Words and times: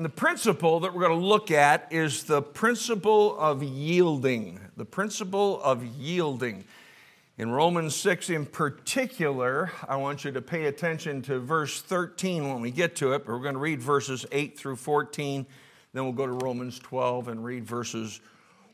And 0.00 0.04
the 0.06 0.08
principle 0.08 0.80
that 0.80 0.94
we're 0.94 1.06
going 1.06 1.20
to 1.20 1.26
look 1.26 1.50
at 1.50 1.92
is 1.92 2.24
the 2.24 2.40
principle 2.40 3.38
of 3.38 3.62
yielding. 3.62 4.58
The 4.78 4.86
principle 4.86 5.60
of 5.60 5.84
yielding. 5.84 6.64
In 7.36 7.50
Romans 7.50 7.96
6 7.96 8.30
in 8.30 8.46
particular, 8.46 9.70
I 9.86 9.96
want 9.96 10.24
you 10.24 10.32
to 10.32 10.40
pay 10.40 10.64
attention 10.64 11.20
to 11.24 11.38
verse 11.38 11.82
13 11.82 12.48
when 12.48 12.62
we 12.62 12.70
get 12.70 12.96
to 12.96 13.12
it. 13.12 13.26
But 13.26 13.32
we're 13.34 13.42
going 13.42 13.56
to 13.56 13.60
read 13.60 13.82
verses 13.82 14.24
8 14.32 14.56
through 14.56 14.76
14. 14.76 15.44
Then 15.92 16.04
we'll 16.04 16.14
go 16.14 16.26
to 16.26 16.32
Romans 16.32 16.78
12 16.78 17.28
and 17.28 17.44
read 17.44 17.66
verses 17.66 18.22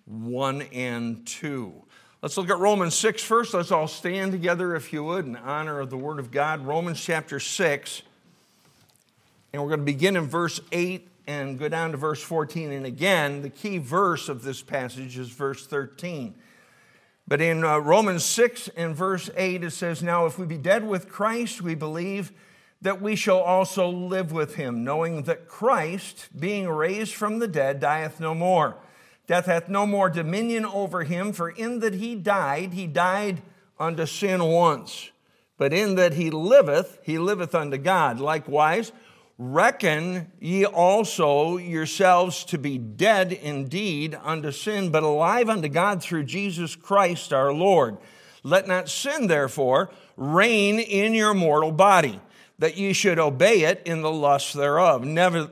1 0.04 0.62
and 0.72 1.26
2. 1.26 1.72
Let's 2.22 2.36
look 2.36 2.50
at 2.50 2.58
Romans 2.58 2.94
6 2.94 3.24
first. 3.24 3.52
Let's 3.52 3.72
all 3.72 3.88
stand 3.88 4.30
together, 4.30 4.76
if 4.76 4.92
you 4.92 5.02
would, 5.02 5.26
in 5.26 5.34
honor 5.34 5.80
of 5.80 5.90
the 5.90 5.98
Word 5.98 6.20
of 6.20 6.30
God. 6.30 6.64
Romans 6.64 7.00
chapter 7.00 7.40
6. 7.40 8.02
And 9.52 9.60
we're 9.60 9.70
going 9.70 9.80
to 9.80 9.84
begin 9.84 10.16
in 10.16 10.28
verse 10.28 10.60
8 10.70 11.08
and 11.26 11.58
go 11.58 11.68
down 11.68 11.90
to 11.92 11.96
verse 11.96 12.22
14. 12.22 12.72
And 12.72 12.86
again, 12.86 13.42
the 13.42 13.50
key 13.50 13.78
verse 13.78 14.28
of 14.28 14.42
this 14.42 14.62
passage 14.62 15.18
is 15.18 15.28
verse 15.28 15.66
13. 15.66 16.34
But 17.28 17.40
in 17.40 17.64
uh, 17.64 17.78
Romans 17.78 18.24
6 18.24 18.68
and 18.76 18.94
verse 18.94 19.30
8, 19.36 19.64
it 19.64 19.72
says, 19.72 20.02
Now 20.02 20.26
if 20.26 20.38
we 20.38 20.46
be 20.46 20.58
dead 20.58 20.86
with 20.86 21.08
Christ, 21.08 21.60
we 21.60 21.74
believe 21.74 22.32
that 22.80 23.02
we 23.02 23.16
shall 23.16 23.40
also 23.40 23.88
live 23.88 24.30
with 24.30 24.54
him, 24.54 24.84
knowing 24.84 25.22
that 25.22 25.48
Christ, 25.48 26.28
being 26.38 26.68
raised 26.68 27.14
from 27.14 27.38
the 27.38 27.48
dead, 27.48 27.80
dieth 27.80 28.20
no 28.20 28.34
more. 28.34 28.76
Death 29.26 29.46
hath 29.46 29.68
no 29.68 29.86
more 29.86 30.08
dominion 30.08 30.64
over 30.64 31.02
him, 31.02 31.32
for 31.32 31.50
in 31.50 31.80
that 31.80 31.94
he 31.94 32.14
died, 32.14 32.74
he 32.74 32.86
died 32.86 33.42
unto 33.78 34.06
sin 34.06 34.44
once. 34.44 35.10
But 35.58 35.72
in 35.72 35.96
that 35.96 36.14
he 36.14 36.30
liveth, 36.30 37.00
he 37.02 37.18
liveth 37.18 37.54
unto 37.54 37.76
God. 37.78 38.20
Likewise, 38.20 38.92
Reckon 39.38 40.32
ye 40.40 40.64
also 40.64 41.58
yourselves 41.58 42.42
to 42.46 42.56
be 42.56 42.78
dead 42.78 43.32
indeed 43.32 44.18
unto 44.22 44.50
sin, 44.50 44.90
but 44.90 45.02
alive 45.02 45.50
unto 45.50 45.68
God 45.68 46.02
through 46.02 46.24
Jesus 46.24 46.74
Christ 46.74 47.34
our 47.34 47.52
Lord. 47.52 47.98
Let 48.42 48.66
not 48.66 48.88
sin, 48.88 49.26
therefore, 49.26 49.90
reign 50.16 50.78
in 50.78 51.12
your 51.12 51.34
mortal 51.34 51.70
body, 51.70 52.18
that 52.58 52.78
ye 52.78 52.94
should 52.94 53.18
obey 53.18 53.64
it 53.64 53.82
in 53.84 54.00
the 54.00 54.10
lust 54.10 54.54
thereof. 54.54 55.04
Never, 55.04 55.50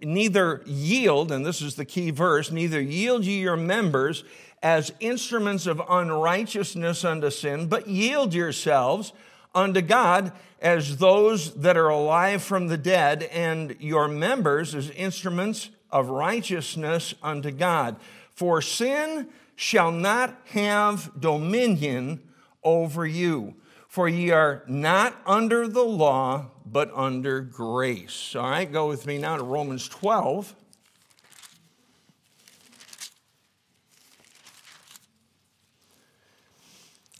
neither 0.00 0.62
yield, 0.64 1.30
and 1.30 1.44
this 1.44 1.60
is 1.60 1.74
the 1.74 1.84
key 1.84 2.10
verse, 2.10 2.50
neither 2.50 2.80
yield 2.80 3.26
ye 3.26 3.40
your 3.40 3.56
members 3.56 4.24
as 4.62 4.92
instruments 5.00 5.66
of 5.66 5.82
unrighteousness 5.86 7.04
unto 7.04 7.30
sin, 7.30 7.68
but 7.68 7.86
yield 7.86 8.32
yourselves 8.32 9.12
unto 9.56 9.80
God 9.80 10.30
as 10.60 10.98
those 10.98 11.54
that 11.54 11.76
are 11.76 11.88
alive 11.88 12.42
from 12.42 12.68
the 12.68 12.76
dead, 12.76 13.24
and 13.24 13.76
your 13.80 14.06
members 14.06 14.74
as 14.74 14.90
instruments 14.90 15.70
of 15.90 16.08
righteousness 16.08 17.14
unto 17.22 17.50
God. 17.50 17.96
For 18.30 18.62
sin 18.62 19.28
shall 19.54 19.90
not 19.90 20.40
have 20.50 21.10
dominion 21.18 22.20
over 22.62 23.06
you. 23.06 23.54
For 23.88 24.08
ye 24.08 24.30
are 24.30 24.62
not 24.66 25.16
under 25.24 25.66
the 25.66 25.84
law, 25.84 26.50
but 26.66 26.90
under 26.94 27.40
grace. 27.40 28.36
All 28.36 28.50
right, 28.50 28.70
go 28.70 28.88
with 28.88 29.06
me 29.06 29.18
now 29.18 29.36
to 29.36 29.42
Romans 29.42 29.88
12. 29.88 30.54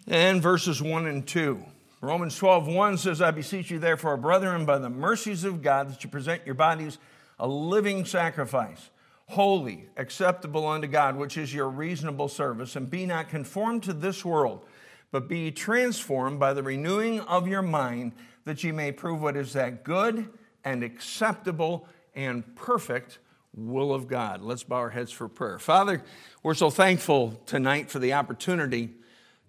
And 0.08 0.42
verses 0.42 0.82
1 0.82 1.06
and 1.06 1.26
2. 1.26 1.64
Romans 2.02 2.36
12, 2.36 2.66
1 2.66 2.98
says, 2.98 3.22
I 3.22 3.30
beseech 3.30 3.70
you, 3.70 3.78
therefore, 3.78 4.16
brethren, 4.18 4.66
by 4.66 4.78
the 4.78 4.90
mercies 4.90 5.44
of 5.44 5.62
God, 5.62 5.90
that 5.90 6.04
you 6.04 6.10
present 6.10 6.44
your 6.44 6.54
bodies 6.54 6.98
a 7.38 7.48
living 7.48 8.04
sacrifice, 8.04 8.90
holy, 9.28 9.86
acceptable 9.96 10.66
unto 10.66 10.86
God, 10.86 11.16
which 11.16 11.38
is 11.38 11.54
your 11.54 11.68
reasonable 11.68 12.28
service, 12.28 12.76
and 12.76 12.90
be 12.90 13.06
not 13.06 13.28
conformed 13.28 13.82
to 13.84 13.92
this 13.92 14.24
world, 14.24 14.64
but 15.10 15.28
be 15.28 15.50
transformed 15.50 16.38
by 16.38 16.52
the 16.52 16.62
renewing 16.62 17.20
of 17.20 17.48
your 17.48 17.62
mind, 17.62 18.12
that 18.44 18.62
ye 18.62 18.72
may 18.72 18.92
prove 18.92 19.22
what 19.22 19.36
is 19.36 19.54
that 19.54 19.82
good 19.82 20.28
and 20.64 20.82
acceptable 20.82 21.88
and 22.14 22.56
perfect 22.56 23.18
will 23.54 23.94
of 23.94 24.06
God. 24.06 24.42
Let's 24.42 24.64
bow 24.64 24.76
our 24.76 24.90
heads 24.90 25.12
for 25.12 25.28
prayer. 25.28 25.58
Father, 25.58 26.02
we're 26.42 26.54
so 26.54 26.68
thankful 26.68 27.40
tonight 27.46 27.90
for 27.90 27.98
the 27.98 28.12
opportunity 28.12 28.90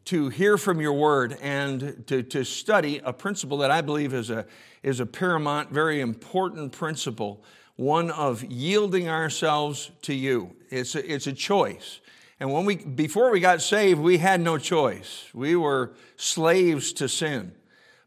to 0.07 0.29
hear 0.29 0.57
from 0.57 0.79
your 0.79 0.93
word 0.93 1.37
and 1.41 2.05
to, 2.07 2.23
to 2.23 2.45
study 2.45 3.01
a 3.03 3.11
principle 3.11 3.57
that 3.57 3.71
I 3.71 3.81
believe 3.81 4.13
is 4.13 4.29
a, 4.29 4.45
is 4.81 5.01
a 5.01 5.05
paramount, 5.05 5.69
very 5.69 5.99
important 5.99 6.71
principle, 6.71 7.43
one 7.75 8.09
of 8.11 8.41
yielding 8.45 9.09
ourselves 9.09 9.91
to 10.03 10.13
you. 10.13 10.55
It's 10.69 10.95
a, 10.95 11.13
it's 11.13 11.27
a 11.27 11.33
choice. 11.33 11.99
And 12.39 12.53
when 12.53 12.63
we, 12.63 12.77
before 12.77 13.31
we 13.31 13.41
got 13.41 13.61
saved, 13.61 13.99
we 13.99 14.17
had 14.17 14.39
no 14.39 14.57
choice. 14.57 15.25
We 15.33 15.57
were 15.57 15.91
slaves 16.15 16.93
to 16.93 17.09
sin. 17.09 17.51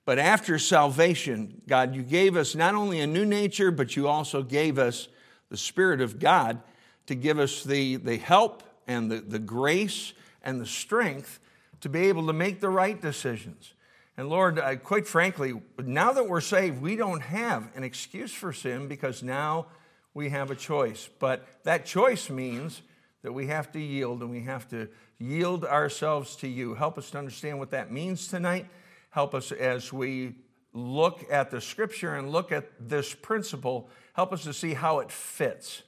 But 0.06 0.18
after 0.18 0.58
salvation, 0.58 1.60
God, 1.68 1.94
you 1.94 2.02
gave 2.02 2.34
us 2.34 2.54
not 2.54 2.74
only 2.74 3.00
a 3.00 3.06
new 3.06 3.26
nature, 3.26 3.70
but 3.70 3.94
you 3.94 4.08
also 4.08 4.42
gave 4.42 4.78
us 4.78 5.08
the 5.50 5.58
Spirit 5.58 6.00
of 6.00 6.18
God 6.18 6.62
to 7.08 7.14
give 7.14 7.38
us 7.38 7.62
the, 7.62 7.96
the 7.96 8.16
help 8.16 8.62
and 8.86 9.10
the, 9.10 9.20
the 9.20 9.38
grace 9.38 10.14
and 10.42 10.58
the 10.58 10.66
strength 10.66 11.38
to 11.80 11.88
be 11.88 12.08
able 12.08 12.26
to 12.26 12.32
make 12.32 12.60
the 12.60 12.68
right 12.68 13.00
decisions. 13.00 13.74
And 14.16 14.28
Lord, 14.28 14.58
uh, 14.58 14.76
quite 14.76 15.06
frankly, 15.06 15.54
now 15.78 16.12
that 16.12 16.28
we're 16.28 16.40
saved, 16.40 16.82
we 16.82 16.96
don't 16.96 17.22
have 17.22 17.68
an 17.74 17.84
excuse 17.84 18.32
for 18.32 18.52
sin 18.52 18.86
because 18.86 19.22
now 19.22 19.66
we 20.12 20.30
have 20.30 20.50
a 20.50 20.56
choice. 20.56 21.08
But 21.18 21.46
that 21.64 21.86
choice 21.86 22.28
means 22.28 22.82
that 23.22 23.32
we 23.32 23.46
have 23.46 23.70
to 23.72 23.80
yield 23.80 24.20
and 24.22 24.30
we 24.30 24.42
have 24.42 24.68
to 24.70 24.88
yield 25.18 25.64
ourselves 25.64 26.36
to 26.36 26.48
you. 26.48 26.74
Help 26.74 26.98
us 26.98 27.10
to 27.10 27.18
understand 27.18 27.58
what 27.58 27.70
that 27.70 27.92
means 27.92 28.28
tonight. 28.28 28.66
Help 29.10 29.34
us 29.34 29.52
as 29.52 29.92
we 29.92 30.34
look 30.72 31.24
at 31.30 31.50
the 31.50 31.60
scripture 31.60 32.14
and 32.14 32.30
look 32.30 32.52
at 32.52 32.66
this 32.78 33.14
principle. 33.14 33.88
Help 34.14 34.32
us 34.32 34.44
to 34.44 34.52
see 34.52 34.74
how 34.74 35.00
it 35.00 35.10
fits 35.10 35.82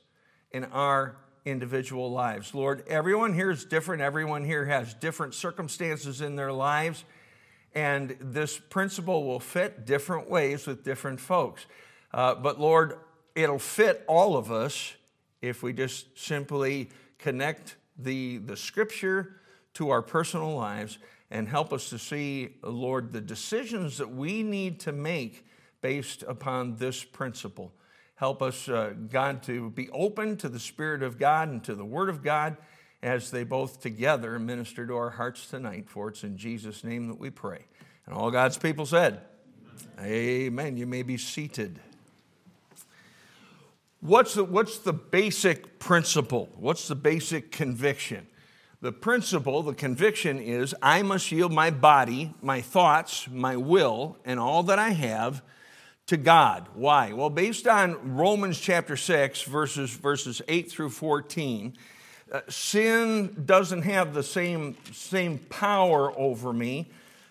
in 0.50 0.64
our 0.66 1.16
individual 1.44 2.10
lives. 2.10 2.54
Lord, 2.54 2.84
everyone 2.88 3.34
here 3.34 3.50
is 3.50 3.64
different. 3.64 4.02
Everyone 4.02 4.44
here 4.44 4.64
has 4.66 4.94
different 4.94 5.34
circumstances 5.34 6.20
in 6.20 6.36
their 6.36 6.52
lives. 6.52 7.04
And 7.74 8.16
this 8.20 8.58
principle 8.58 9.24
will 9.24 9.40
fit 9.40 9.86
different 9.86 10.28
ways 10.28 10.66
with 10.66 10.84
different 10.84 11.20
folks. 11.20 11.66
Uh, 12.12 12.34
but 12.34 12.60
Lord, 12.60 12.98
it'll 13.34 13.58
fit 13.58 14.04
all 14.06 14.36
of 14.36 14.52
us 14.52 14.94
if 15.40 15.62
we 15.62 15.72
just 15.72 16.18
simply 16.18 16.90
connect 17.18 17.76
the, 17.98 18.38
the 18.38 18.56
scripture 18.56 19.36
to 19.74 19.90
our 19.90 20.02
personal 20.02 20.54
lives 20.54 20.98
and 21.30 21.48
help 21.48 21.72
us 21.72 21.88
to 21.88 21.98
see, 21.98 22.56
Lord, 22.62 23.12
the 23.12 23.20
decisions 23.20 23.96
that 23.98 24.10
we 24.10 24.42
need 24.42 24.80
to 24.80 24.92
make 24.92 25.46
based 25.80 26.22
upon 26.28 26.76
this 26.76 27.02
principle. 27.02 27.72
Help 28.16 28.42
us, 28.42 28.68
uh, 28.68 28.94
God, 29.10 29.42
to 29.44 29.70
be 29.70 29.88
open 29.90 30.36
to 30.38 30.48
the 30.48 30.60
Spirit 30.60 31.02
of 31.02 31.18
God 31.18 31.48
and 31.48 31.64
to 31.64 31.74
the 31.74 31.84
Word 31.84 32.08
of 32.08 32.22
God 32.22 32.56
as 33.02 33.30
they 33.30 33.42
both 33.42 33.80
together 33.80 34.38
minister 34.38 34.86
to 34.86 34.94
our 34.94 35.10
hearts 35.10 35.48
tonight. 35.48 35.90
For 35.90 36.08
it's 36.08 36.22
in 36.22 36.36
Jesus' 36.36 36.84
name 36.84 37.08
that 37.08 37.18
we 37.18 37.30
pray. 37.30 37.64
And 38.06 38.14
all 38.14 38.30
God's 38.30 38.58
people 38.58 38.86
said, 38.86 39.22
Amen. 39.98 40.10
Amen. 40.10 40.76
You 40.76 40.86
may 40.86 41.02
be 41.02 41.16
seated. 41.16 41.80
What's 44.00 44.34
the, 44.34 44.44
what's 44.44 44.78
the 44.78 44.92
basic 44.92 45.78
principle? 45.78 46.48
What's 46.56 46.88
the 46.88 46.96
basic 46.96 47.52
conviction? 47.52 48.26
The 48.80 48.90
principle, 48.90 49.62
the 49.62 49.74
conviction 49.74 50.40
is 50.40 50.74
I 50.82 51.02
must 51.02 51.30
yield 51.30 51.52
my 51.52 51.70
body, 51.70 52.34
my 52.42 52.60
thoughts, 52.60 53.28
my 53.28 53.56
will, 53.56 54.16
and 54.24 54.40
all 54.40 54.64
that 54.64 54.80
I 54.80 54.90
have 54.90 55.40
to 56.12 56.18
God. 56.18 56.68
Why? 56.74 57.14
Well, 57.14 57.30
based 57.30 57.66
on 57.66 58.14
Romans 58.14 58.60
chapter 58.60 58.98
6, 58.98 59.44
verses, 59.44 59.88
verses 59.88 60.42
8 60.46 60.70
through 60.70 60.90
14, 60.90 61.72
uh, 62.30 62.40
sin 62.50 63.44
doesn't 63.46 63.80
have 63.80 64.12
the 64.12 64.22
same, 64.22 64.76
same 64.92 65.38
power 65.38 66.12
over 66.18 66.52
me 66.52 66.90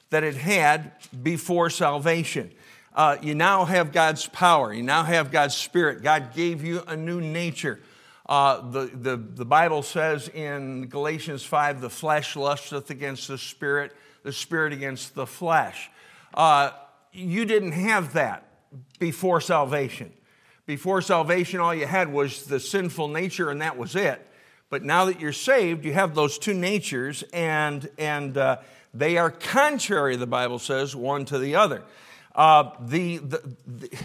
that 0.09 0.23
it 0.23 0.33
had 0.33 0.93
before 1.21 1.69
salvation. 1.69 2.49
Uh, 2.95 3.17
you 3.21 3.35
now 3.35 3.65
have 3.65 3.91
God's 3.91 4.25
power, 4.25 4.73
you 4.73 4.81
now 4.81 5.03
have 5.03 5.31
God's 5.31 5.55
Spirit. 5.55 6.01
God 6.01 6.33
gave 6.33 6.63
you 6.63 6.81
a 6.87 6.95
new 6.97 7.21
nature. 7.21 7.79
Uh, 8.25 8.67
the, 8.71 8.85
the, 8.87 9.15
the 9.15 9.45
Bible 9.45 9.83
says 9.83 10.27
in 10.27 10.87
Galatians 10.87 11.43
5 11.43 11.81
the 11.81 11.89
flesh 11.91 12.35
lusteth 12.35 12.89
against 12.89 13.27
the 13.27 13.37
Spirit, 13.37 13.95
the 14.23 14.33
Spirit 14.33 14.73
against 14.73 15.13
the 15.13 15.27
flesh. 15.27 15.91
Uh, 16.33 16.71
you 17.13 17.45
didn't 17.45 17.73
have 17.73 18.13
that 18.13 18.47
before 18.99 19.41
salvation. 19.41 20.11
Before 20.65 21.01
salvation, 21.01 21.59
all 21.59 21.73
you 21.73 21.87
had 21.87 22.11
was 22.11 22.45
the 22.45 22.59
sinful 22.59 23.07
nature, 23.09 23.49
and 23.49 23.61
that 23.61 23.77
was 23.77 23.95
it. 23.95 24.25
But 24.69 24.83
now 24.83 25.05
that 25.05 25.19
you're 25.19 25.33
saved, 25.33 25.83
you 25.83 25.93
have 25.93 26.15
those 26.15 26.37
two 26.37 26.53
natures, 26.53 27.23
and, 27.33 27.89
and 27.97 28.37
uh, 28.37 28.57
they 28.93 29.17
are 29.17 29.29
contrary, 29.29 30.15
the 30.15 30.27
Bible 30.27 30.59
says, 30.59 30.95
one 30.95 31.25
to 31.25 31.39
the 31.39 31.55
other. 31.55 31.83
Uh, 32.33 32.71
the, 32.79 33.17
the, 33.17 33.55
the, 33.67 33.97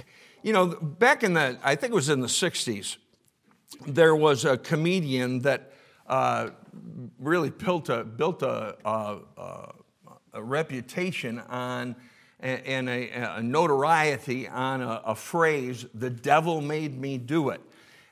you 0.43 0.53
know, 0.53 0.67
back 0.67 1.23
in 1.23 1.35
the, 1.35 1.59
I 1.63 1.77
think 1.77 1.93
it 1.93 1.95
was 1.95 2.09
in 2.09 2.21
the 2.21 2.27
60s, 2.27 2.97
there 3.87 4.17
was 4.17 4.45
a 4.45 4.57
comedian 4.57 5.41
that 5.41 5.73
uh, 6.09 6.51
really 7.19 7.51
built 7.51 7.89
a, 7.89 8.03
built 8.03 8.43
a, 8.43 8.77
a, 8.85 9.19
a 10.33 10.43
reputation 10.43 11.39
on 11.39 11.97
and 12.47 12.89
a, 12.89 13.37
a 13.37 13.43
notoriety 13.43 14.49
on 14.49 14.81
a, 14.81 15.03
a, 15.05 15.15
phrase, 15.15 15.87
the 15.95 16.11
devil 16.11 16.61
made 16.61 16.99
me 16.99 17.19
do 17.19 17.51
it. 17.51 17.61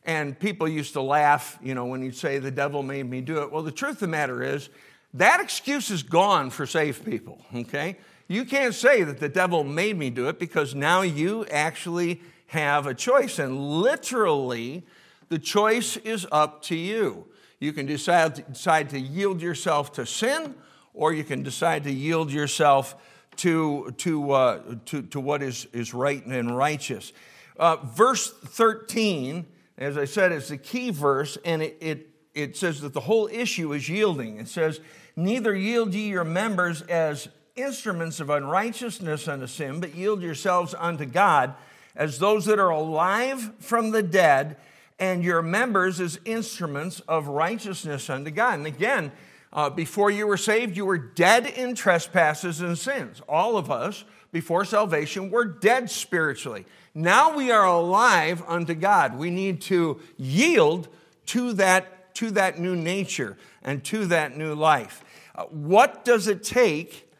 And 0.05 0.39
people 0.39 0.69
used 0.69 0.93
to 0.95 1.01
laugh, 1.01 1.59
you 1.63 1.75
know, 1.75 1.87
when 1.87 2.03
you'd 2.03 2.17
say, 2.17 2.39
the 2.39 2.51
devil 2.51 2.83
made 2.83 3.09
me 3.09 3.21
do 3.21 3.43
it. 3.43 3.51
Well, 3.51 3.63
the 3.63 3.73
truth 3.73 3.95
of 3.95 4.01
the 4.01 4.09
matter 4.09 4.43
is, 4.43 4.69
that 5.15 5.41
excuse 5.41 5.91
is 5.91 6.03
gone 6.03 6.51
for 6.51 6.67
saved 6.67 7.05
people, 7.05 7.41
okay? 7.55 7.97
You 8.27 8.45
can't 8.45 8.75
say 8.75 9.05
that 9.05 9.21
the 9.21 9.29
devil 9.29 9.63
made 9.63 9.97
me 9.97 10.11
do 10.11 10.29
it 10.29 10.39
because 10.39 10.75
now 10.75 11.03
you 11.03 11.47
actually 11.47 12.21
have 12.49 12.87
a 12.87 12.95
choice. 12.95 13.39
And 13.39 13.81
literally, 13.81 14.85
the 15.29 15.39
choice 15.39 15.97
is 15.99 16.27
up 16.33 16.63
to 16.63 16.77
you. 16.77 17.27
You 17.61 17.73
can 17.73 17.87
decide, 17.87 18.53
decide 18.53 18.91
to 18.91 18.99
yield 18.99 19.41
yourself 19.41 19.93
to 19.93 20.05
sin, 20.05 20.55
or 20.93 21.13
you 21.13 21.25
can 21.25 21.43
decide 21.43 21.85
to 21.85 21.93
yield 21.93 22.31
yourself 22.31 22.97
to, 23.39 23.93
to, 23.99 24.31
uh, 24.33 24.61
to, 24.87 25.03
to 25.03 25.21
what 25.21 25.43
is, 25.43 25.67
is 25.73 25.95
right 25.95 26.25
and 26.25 26.57
righteous. 26.57 27.13
Uh, 27.57 27.77
verse 27.77 28.31
13, 28.31 29.47
as 29.79 29.97
I 29.97 30.05
said, 30.05 30.33
is 30.33 30.49
the 30.49 30.57
key 30.57 30.91
verse, 30.91 31.39
and 31.45 31.63
it, 31.63 31.77
it, 31.81 32.11
it 32.35 32.57
says 32.57 32.81
that 32.81 32.93
the 32.93 33.01
whole 33.01 33.29
issue 33.29 33.73
is 33.73 33.89
yielding. 33.89 34.39
It 34.39 34.49
says, 34.49 34.81
Neither 35.17 35.55
yield 35.55 35.95
ye 35.95 36.09
your 36.09 36.25
members 36.25 36.83
as 36.83 37.29
instruments 37.55 38.19
of 38.19 38.31
unrighteousness 38.31 39.29
unto 39.29 39.47
sin, 39.47 39.81
but 39.81 39.95
yield 39.95 40.23
yourselves 40.23 40.75
unto 40.77 41.05
God 41.05 41.55
as 41.95 42.19
those 42.19 42.47
that 42.47 42.59
are 42.59 42.71
alive 42.71 43.53
from 43.61 43.93
the 43.93 44.03
dead, 44.03 44.57
and 44.99 45.23
your 45.23 45.43
members 45.43 46.01
as 46.01 46.19
instruments 46.25 47.01
of 47.01 47.29
righteousness 47.29 48.09
unto 48.11 48.31
God. 48.31 48.55
And 48.55 48.67
again, 48.67 49.13
uh, 49.55 49.71
before 49.71 50.11
you 50.11 50.27
were 50.27 50.37
saved, 50.37 50.77
you 50.77 50.85
were 50.85 50.99
dead 50.99 51.47
in 51.47 51.77
trespasses 51.77 52.61
and 52.61 52.77
sins. 52.77 53.23
All 53.29 53.57
of 53.57 53.71
us, 53.71 54.05
before 54.33 54.65
salvation, 54.65 55.31
were 55.31 55.45
dead 55.45 55.89
spiritually. 55.89 56.67
Now 56.93 57.37
we 57.37 57.53
are 57.53 57.65
alive 57.65 58.43
unto 58.49 58.75
God. 58.75 59.17
We 59.17 59.31
need 59.31 59.61
to 59.63 60.01
yield 60.17 60.89
to 61.27 61.53
that, 61.55 62.15
to 62.17 62.33
that 62.33 62.59
new 62.59 62.75
nature 62.75 63.37
and 63.63 63.85
to 63.85 64.07
that 64.07 64.37
new 64.37 64.55
life. 64.55 65.05
Uh, 65.37 65.45
what 65.45 66.05
does 66.05 66.27
it 66.27 66.43
take 66.43 67.13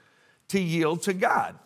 to 0.49 0.61
yield 0.61 1.03
to 1.03 1.13
God? 1.13 1.57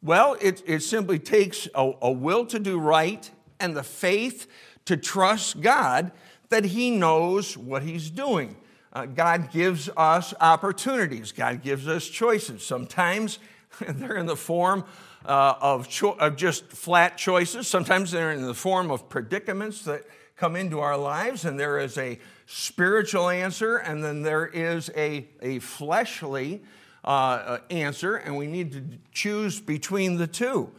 Well, 0.00 0.36
it, 0.40 0.62
it 0.64 0.80
simply 0.82 1.18
takes 1.18 1.66
a, 1.74 1.92
a 2.02 2.12
will 2.12 2.46
to 2.46 2.60
do 2.60 2.78
right 2.78 3.28
and 3.58 3.76
the 3.76 3.82
faith 3.82 4.46
to 4.84 4.96
trust 4.96 5.60
God 5.60 6.12
that 6.50 6.66
He 6.66 6.90
knows 6.90 7.56
what 7.56 7.82
He's 7.82 8.10
doing. 8.10 8.56
Uh, 8.94 9.06
God 9.06 9.50
gives 9.50 9.90
us 9.96 10.32
opportunities, 10.40 11.32
God 11.32 11.62
gives 11.62 11.88
us 11.88 12.06
choices. 12.06 12.64
Sometimes 12.64 13.40
they're 13.88 14.16
in 14.16 14.26
the 14.26 14.36
form 14.36 14.84
uh, 15.26 15.54
of, 15.60 15.88
cho- 15.88 16.12
of 16.12 16.36
just 16.36 16.66
flat 16.66 17.18
choices, 17.18 17.66
sometimes 17.66 18.12
they're 18.12 18.30
in 18.30 18.42
the 18.42 18.54
form 18.54 18.90
of 18.90 19.08
predicaments 19.08 19.82
that 19.82 20.04
come 20.36 20.54
into 20.54 20.80
our 20.80 20.96
lives, 20.96 21.44
and 21.44 21.58
there 21.58 21.78
is 21.78 21.98
a 21.98 22.18
spiritual 22.46 23.28
answer, 23.28 23.78
and 23.78 24.04
then 24.04 24.22
there 24.22 24.46
is 24.46 24.90
a, 24.96 25.26
a 25.40 25.58
fleshly 25.60 26.62
uh, 27.04 27.08
uh 27.08 27.58
answer, 27.70 28.16
and 28.16 28.36
we 28.36 28.46
need 28.46 28.72
to 28.72 28.82
choose 29.12 29.60
between 29.60 30.16
the 30.16 30.26
two. 30.26 30.70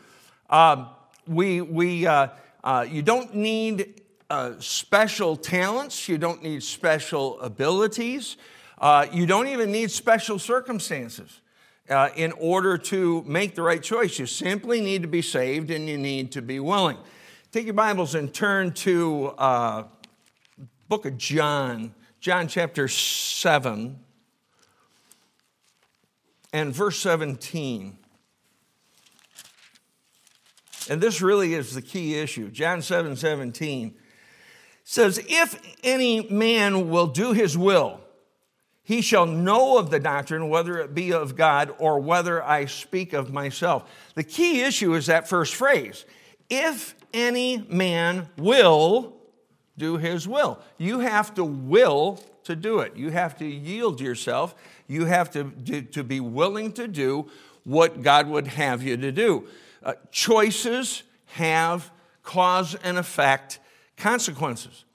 Um, 0.50 0.88
we, 1.28 1.62
we, 1.62 2.06
uh, 2.06 2.30
uh, 2.64 2.86
you 2.90 3.02
don't 3.02 3.34
need 3.34 4.02
uh, 4.30 4.54
special 4.60 5.36
talents, 5.36 6.10
you 6.10 6.18
don't 6.18 6.42
need 6.42 6.64
special 6.64 7.40
abilities, 7.42 8.38
uh, 8.80 9.06
you 9.12 9.26
don't 9.26 9.48
even 9.48 9.72
need 9.72 9.92
special 9.92 10.40
circumstances 10.40 11.42
uh, 11.90 12.10
in 12.16 12.32
order 12.34 12.78
to 12.78 13.24
make 13.28 13.56
the 13.56 13.62
right 13.62 13.82
choice. 13.82 14.18
You 14.18 14.26
simply 14.26 14.82
need 14.82 15.04
to 15.04 15.08
be 15.08 15.22
saved 15.22 15.70
and 15.70 15.88
you 15.88 15.98
need 15.98 16.32
to 16.34 16.42
be 16.42 16.60
willing. 16.60 16.98
Take 17.52 17.66
your 17.66 17.74
Bibles 17.74 18.16
and 18.16 18.34
turn 18.34 18.74
to 18.74 19.28
uh, 19.38 19.84
book 20.90 21.06
of 21.06 21.18
John, 21.18 21.94
John 22.20 22.48
chapter 22.48 22.88
7 22.88 24.00
and 26.52 26.74
verse 26.74 27.00
17. 27.00 27.98
And 30.90 31.02
this 31.02 31.22
really 31.22 31.54
is 31.54 31.74
the 31.74 31.82
key 31.82 32.16
issue. 32.16 32.50
John 32.50 32.82
7 32.82 33.16
17 33.16 33.96
says, 34.86 35.20
If 35.28 35.60
any 35.84 36.30
man 36.30 36.90
will 36.90 37.08
do 37.08 37.34
his 37.34 37.58
will, 37.58 38.00
he 38.84 39.02
shall 39.02 39.26
know 39.26 39.78
of 39.78 39.90
the 39.90 40.00
doctrine, 40.00 40.48
whether 40.48 40.78
it 40.78 40.94
be 40.94 41.12
of 41.12 41.36
God 41.36 41.74
or 41.80 42.00
whether 42.00 42.42
I 42.42 42.66
speak 42.66 43.12
of 43.12 43.34
myself. 43.34 43.92
The 44.14 44.24
key 44.24 44.62
issue 44.62 44.94
is 44.94 45.08
that 45.08 45.28
first 45.28 45.56
phrase 45.56 46.06
if 46.50 46.96
any 47.12 47.66
man 47.68 48.30
will 48.38 49.16
do 49.78 49.98
his 49.98 50.28
will. 50.28 50.60
You 50.78 51.00
have 51.00 51.34
to 51.34 51.44
will 51.44 52.24
to 52.44 52.56
do 52.56 52.80
it. 52.80 52.96
You 52.96 53.10
have 53.10 53.36
to 53.40 53.46
yield 53.46 54.00
yourself. 54.00 54.54
You 54.88 55.06
have 55.06 55.32
to, 55.32 55.50
to, 55.66 55.82
to 55.82 56.04
be 56.04 56.20
willing 56.20 56.72
to 56.74 56.88
do 56.88 57.30
what 57.64 58.04
God 58.04 58.28
would 58.28 58.48
have 58.48 58.84
you 58.84 58.96
to 58.98 59.12
do. 59.12 59.48
Uh, 59.82 59.94
choices 60.12 61.02
have 61.26 61.92
cause 62.22 62.76
and 62.76 63.00
effect 63.00 63.60
consequences. 63.98 64.86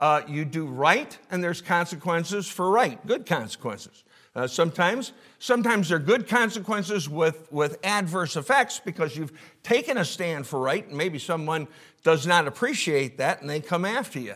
Uh, 0.00 0.22
you 0.28 0.44
do 0.44 0.66
right, 0.66 1.18
and 1.30 1.42
there's 1.42 1.60
consequences 1.60 2.48
for 2.48 2.70
right, 2.70 3.04
good 3.06 3.26
consequences. 3.26 4.04
Uh, 4.36 4.48
sometimes, 4.48 5.12
sometimes 5.38 5.88
they're 5.88 5.98
good 6.00 6.26
consequences 6.26 7.08
with, 7.08 7.50
with 7.52 7.78
adverse 7.84 8.36
effects 8.36 8.80
because 8.84 9.16
you've 9.16 9.32
taken 9.62 9.96
a 9.96 10.04
stand 10.04 10.46
for 10.46 10.58
right, 10.58 10.88
and 10.88 10.98
maybe 10.98 11.18
someone 11.18 11.68
does 12.02 12.26
not 12.26 12.46
appreciate 12.46 13.16
that 13.18 13.40
and 13.40 13.48
they 13.48 13.60
come 13.60 13.84
after 13.84 14.18
you. 14.18 14.34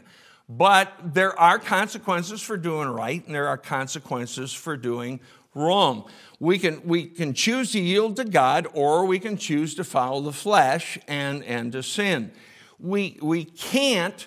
But 0.49 0.93
there 1.03 1.39
are 1.39 1.59
consequences 1.59 2.41
for 2.41 2.57
doing 2.57 2.89
right, 2.89 3.25
and 3.27 3.35
there 3.35 3.49
are 3.49 3.59
consequences 3.59 4.53
for 4.53 4.77
doing 4.77 5.21
wrong. 5.55 6.09
We 6.39 6.59
can, 6.59 6.81
we 6.85 7.07
can 7.07 7.35
choose 7.35 7.73
to 7.73 7.81
yield 7.81 8.17
to 8.17 8.25
God, 8.25 8.69
or 8.73 9.05
we 9.05 9.19
can 9.19 9.37
choose 9.37 9.75
to 9.75 9.85
follow 9.85 10.21
the 10.23 10.33
flesh 10.33 10.99
and, 11.09 11.45
and 11.45 11.73
to 11.73 11.83
sin. 11.83 12.33
We, 12.81 13.19
we 13.21 13.45
can't 13.45 14.27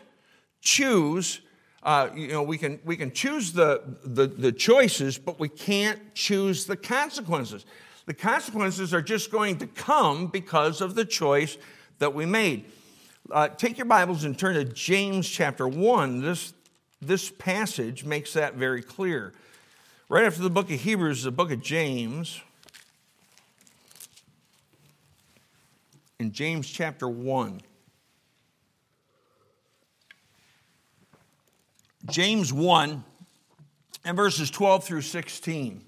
choose, 0.61 1.41
uh, 1.83 2.09
you 2.15 2.27
know, 2.27 2.43
we 2.43 2.57
can, 2.57 2.79
we 2.83 2.97
can 2.97 3.11
choose 3.11 3.53
the, 3.53 3.81
the, 4.03 4.27
the 4.27 4.51
choices, 4.51 5.17
but 5.17 5.39
we 5.39 5.49
can't 5.49 6.13
choose 6.13 6.65
the 6.65 6.75
consequences. 6.75 7.65
The 8.05 8.13
consequences 8.13 8.93
are 8.93 9.01
just 9.01 9.31
going 9.31 9.57
to 9.59 9.67
come 9.67 10.27
because 10.27 10.81
of 10.81 10.95
the 10.95 11.05
choice 11.05 11.57
that 11.99 12.13
we 12.13 12.25
made. 12.25 12.65
Uh, 13.29 13.47
take 13.47 13.77
your 13.77 13.85
Bibles 13.85 14.23
and 14.23 14.37
turn 14.37 14.55
to 14.55 14.65
James 14.65 15.29
chapter 15.29 15.67
1. 15.67 16.21
This, 16.21 16.53
this 17.01 17.29
passage 17.29 18.03
makes 18.03 18.33
that 18.33 18.55
very 18.55 18.81
clear. 18.81 19.33
Right 20.09 20.25
after 20.25 20.41
the 20.41 20.49
book 20.49 20.69
of 20.69 20.81
Hebrews, 20.81 21.23
the 21.23 21.31
book 21.31 21.51
of 21.51 21.61
James. 21.61 22.41
In 26.19 26.33
James 26.33 26.69
chapter 26.69 27.07
1. 27.07 27.61
James 32.09 32.51
1 32.51 33.03
and 34.03 34.17
verses 34.17 34.49
12 34.49 34.83
through 34.83 35.01
16. 35.01 35.83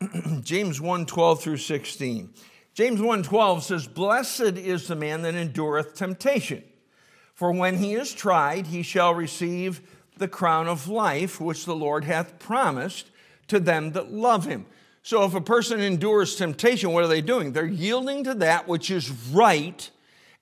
James 0.42 0.80
1 0.80 1.06
12 1.06 1.42
through 1.42 1.56
16. 1.56 2.30
James 2.74 3.00
1 3.00 3.22
12 3.22 3.62
says, 3.62 3.86
Blessed 3.86 4.40
is 4.40 4.86
the 4.86 4.94
man 4.94 5.22
that 5.22 5.34
endureth 5.34 5.94
temptation, 5.94 6.62
for 7.34 7.52
when 7.52 7.78
he 7.78 7.94
is 7.94 8.12
tried, 8.12 8.68
he 8.68 8.82
shall 8.82 9.14
receive 9.14 9.80
the 10.16 10.28
crown 10.28 10.68
of 10.68 10.88
life 10.88 11.40
which 11.40 11.64
the 11.64 11.74
Lord 11.74 12.04
hath 12.04 12.38
promised 12.38 13.10
to 13.48 13.58
them 13.58 13.92
that 13.92 14.12
love 14.12 14.44
him. 14.44 14.66
So 15.02 15.24
if 15.24 15.34
a 15.34 15.40
person 15.40 15.80
endures 15.80 16.36
temptation, 16.36 16.92
what 16.92 17.04
are 17.04 17.08
they 17.08 17.22
doing? 17.22 17.52
They're 17.52 17.66
yielding 17.66 18.22
to 18.24 18.34
that 18.34 18.68
which 18.68 18.90
is 18.90 19.10
right 19.10 19.90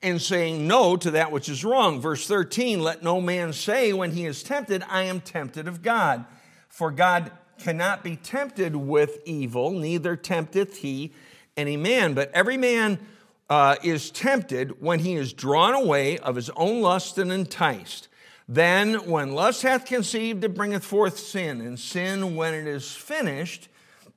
and 0.03 0.21
saying 0.23 0.67
no 0.67 0.97
to 0.97 1.11
that 1.13 1.33
which 1.33 1.49
is 1.49 1.65
wrong. 1.65 2.01
Verse 2.01 2.27
13 2.27 2.81
Let 2.81 3.03
no 3.03 3.21
man 3.21 3.53
say 3.53 3.93
when 3.93 4.13
he 4.13 4.27
is 4.27 4.43
tempted, 4.43 4.83
I 4.89 5.05
am 5.05 5.21
tempted 5.21 5.69
of 5.69 5.83
God. 5.83 6.25
For 6.69 6.91
God 6.91 7.33
cannot 7.59 8.05
be 8.05 8.17
tempted 8.17 8.77
with 8.77 9.21
evil, 9.25 9.73
neither 9.73 10.17
tempteth 10.17 10.79
he 10.79 11.13
any 11.57 11.77
man. 11.77 12.15
But 12.15 12.31
every 12.33 12.57
man 12.57 13.01
uh, 13.51 13.77
is 13.83 14.11
tempted 14.11 14.81
when 14.81 15.01
he 15.01 15.15
is 15.15 15.33
drawn 15.33 15.75
away 15.75 16.19
of 16.19 16.37
his 16.37 16.51
own 16.51 16.81
lust 16.81 17.19
and 17.19 17.33
enticed. 17.33 18.09
Then, 18.49 19.11
when 19.11 19.33
lust 19.33 19.63
hath 19.63 19.85
conceived, 19.85 20.43
it 20.43 20.55
bringeth 20.55 20.85
forth 20.85 21.19
sin, 21.19 21.61
and 21.61 21.79
sin, 21.79 22.35
when 22.35 22.55
it 22.55 22.67
is 22.67 22.95
finished, 22.95 23.69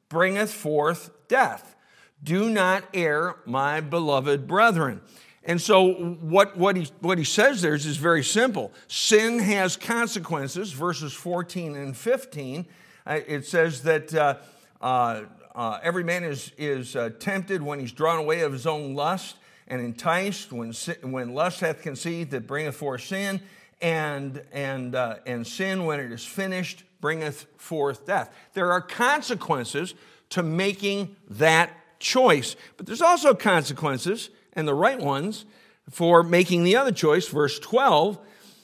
bringeth 0.07 0.53
forth 0.53 1.09
death. 1.27 1.75
Do 2.23 2.49
not 2.49 2.85
err, 2.93 3.35
my 3.45 3.81
beloved 3.81 4.47
brethren. 4.47 5.01
And 5.43 5.59
so, 5.59 5.93
what, 5.93 6.55
what, 6.55 6.75
he, 6.75 6.87
what 6.99 7.17
he 7.17 7.23
says 7.23 7.61
there 7.61 7.73
is, 7.73 7.85
is 7.85 7.97
very 7.97 8.23
simple. 8.23 8.71
Sin 8.87 9.39
has 9.39 9.75
consequences, 9.75 10.71
verses 10.71 11.13
14 11.13 11.75
and 11.75 11.97
15. 11.97 12.65
Uh, 13.07 13.19
it 13.27 13.47
says 13.47 13.81
that 13.83 14.13
uh, 14.13 14.37
uh, 14.81 15.23
uh 15.55 15.79
every 15.81 16.03
man 16.03 16.23
is, 16.23 16.51
is 16.57 16.95
uh, 16.95 17.09
tempted 17.19 17.61
when 17.63 17.79
he's 17.79 17.91
drawn 17.91 18.19
away 18.19 18.41
of 18.41 18.53
his 18.53 18.67
own 18.67 18.93
lust 18.93 19.37
and 19.67 19.81
enticed, 19.81 20.51
when, 20.51 20.73
when 21.01 21.33
lust 21.33 21.61
hath 21.61 21.81
conceived, 21.81 22.31
that 22.31 22.45
bringeth 22.45 22.75
forth 22.75 23.01
sin, 23.01 23.41
and, 23.81 24.43
and, 24.51 24.93
uh, 24.93 25.15
and 25.25 25.47
sin, 25.47 25.85
when 25.85 25.99
it 25.99 26.11
is 26.11 26.23
finished, 26.23 26.83
bringeth 26.99 27.47
forth 27.57 28.05
death. 28.05 28.31
There 28.53 28.71
are 28.71 28.81
consequences 28.81 29.95
to 30.29 30.43
making 30.43 31.15
that 31.29 31.71
choice, 31.99 32.55
but 32.77 32.85
there's 32.85 33.01
also 33.01 33.33
consequences 33.33 34.29
and 34.53 34.67
the 34.67 34.73
right 34.73 34.99
ones 34.99 35.45
for 35.89 36.23
making 36.23 36.63
the 36.63 36.75
other 36.75 36.91
choice. 36.91 37.27
Verse 37.27 37.59
12 37.59 38.19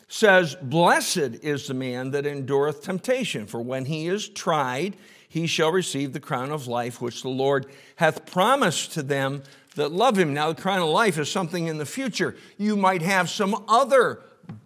says, 0.07 0.55
Blessed 0.61 1.17
is 1.41 1.67
the 1.67 1.73
man 1.73 2.11
that 2.11 2.25
endureth 2.25 2.81
temptation, 2.81 3.45
for 3.45 3.61
when 3.61 3.85
he 3.85 4.07
is 4.07 4.29
tried, 4.29 4.95
he 5.27 5.47
shall 5.47 5.71
receive 5.71 6.13
the 6.13 6.19
crown 6.19 6.51
of 6.51 6.67
life 6.67 7.01
which 7.01 7.21
the 7.21 7.29
Lord 7.29 7.67
hath 7.97 8.25
promised 8.25 8.93
to 8.93 9.03
them 9.03 9.43
that 9.75 9.91
love 9.91 10.17
him. 10.17 10.33
Now, 10.33 10.51
the 10.51 10.61
crown 10.61 10.79
of 10.79 10.89
life 10.89 11.17
is 11.17 11.29
something 11.29 11.67
in 11.67 11.77
the 11.77 11.85
future. 11.85 12.35
You 12.57 12.75
might 12.75 13.01
have 13.01 13.29
some 13.29 13.63
other 13.67 14.21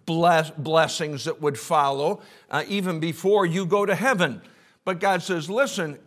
bless, 0.06 0.50
blessings 0.50 1.24
that 1.24 1.40
would 1.40 1.58
follow 1.58 2.22
uh, 2.50 2.64
even 2.68 3.00
before 3.00 3.44
you 3.44 3.66
go 3.66 3.84
to 3.84 3.94
heaven. 3.94 4.40
But 4.84 5.00
God 5.00 5.22
says, 5.22 5.50
listen, 5.50 5.98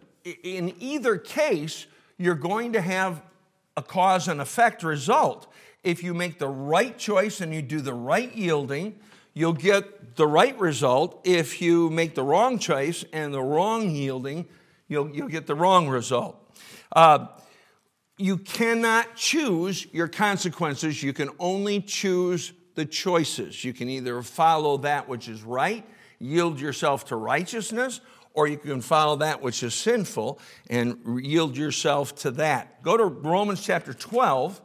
in 0.44 0.74
either 0.80 1.18
case, 1.18 1.86
you're 2.18 2.36
going 2.36 2.74
to 2.74 2.82
have 2.82 3.22
a 3.78 3.84
cause 3.84 4.28
and 4.28 4.42
effect 4.42 4.84
result. 4.84 5.52
If 5.84 6.04
you 6.04 6.14
make 6.14 6.40
the 6.40 6.48
right 6.48 6.98
choice 6.98 7.42
and 7.42 7.54
you 7.54 7.62
do 7.62 7.82
the 7.82 7.94
right 7.94 8.34
yielding, 8.34 9.00
you'll 9.34 9.54
get 9.54 10.16
the 10.16 10.28
right 10.28 10.58
result. 10.60 11.22
If 11.24 11.62
you 11.62 11.90
make 11.90 12.16
the 12.16 12.24
wrong 12.24 12.58
choice 12.58 13.06
and 13.14 13.34
the 13.34 13.42
wrong 13.42 13.92
yielding, 13.92 14.48
you'll, 14.88 15.10
you'll 15.10 15.28
get 15.28 15.46
the 15.46 15.56
wrong 15.56 15.88
result. 15.88 16.42
Uh, 16.92 17.28
you 18.18 18.38
cannot 18.38 19.16
choose 19.16 19.86
your 19.94 20.08
consequences, 20.08 21.04
you 21.04 21.12
can 21.12 21.30
only 21.38 21.82
choose 21.82 22.54
the 22.76 22.86
choices. 22.86 23.64
You 23.64 23.74
can 23.74 23.90
either 23.90 24.22
follow 24.22 24.78
that 24.78 25.08
which 25.10 25.28
is 25.28 25.44
right, 25.44 25.86
yield 26.20 26.60
yourself 26.60 27.06
to 27.06 27.16
righteousness, 27.16 28.02
or 28.36 28.48
you 28.48 28.58
can 28.58 28.82
follow 28.82 29.16
that 29.18 29.42
which 29.42 29.64
is 29.64 29.74
sinful 29.74 30.40
and 30.70 31.24
yield 31.24 31.58
yourself 31.58 32.14
to 32.16 32.32
that. 32.32 32.84
Go 32.84 32.98
to 32.98 33.06
Romans 33.06 33.66
chapter 33.66 33.94
12. 33.94 34.62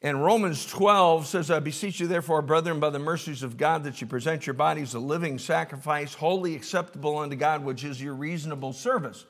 And 0.00 0.24
Romans 0.24 0.64
12 0.66 1.26
says, 1.26 1.50
I 1.50 1.58
beseech 1.58 1.98
you, 1.98 2.06
therefore, 2.06 2.40
brethren, 2.42 2.78
by 2.78 2.90
the 2.90 3.00
mercies 3.00 3.42
of 3.42 3.56
God, 3.56 3.82
that 3.84 4.00
you 4.00 4.06
present 4.06 4.46
your 4.46 4.54
bodies 4.54 4.94
a 4.94 5.00
living 5.00 5.38
sacrifice, 5.38 6.14
wholly 6.14 6.54
acceptable 6.54 7.18
unto 7.18 7.34
God, 7.34 7.64
which 7.64 7.82
is 7.82 8.00
your 8.00 8.14
reasonable 8.14 8.72
service. 8.72 9.24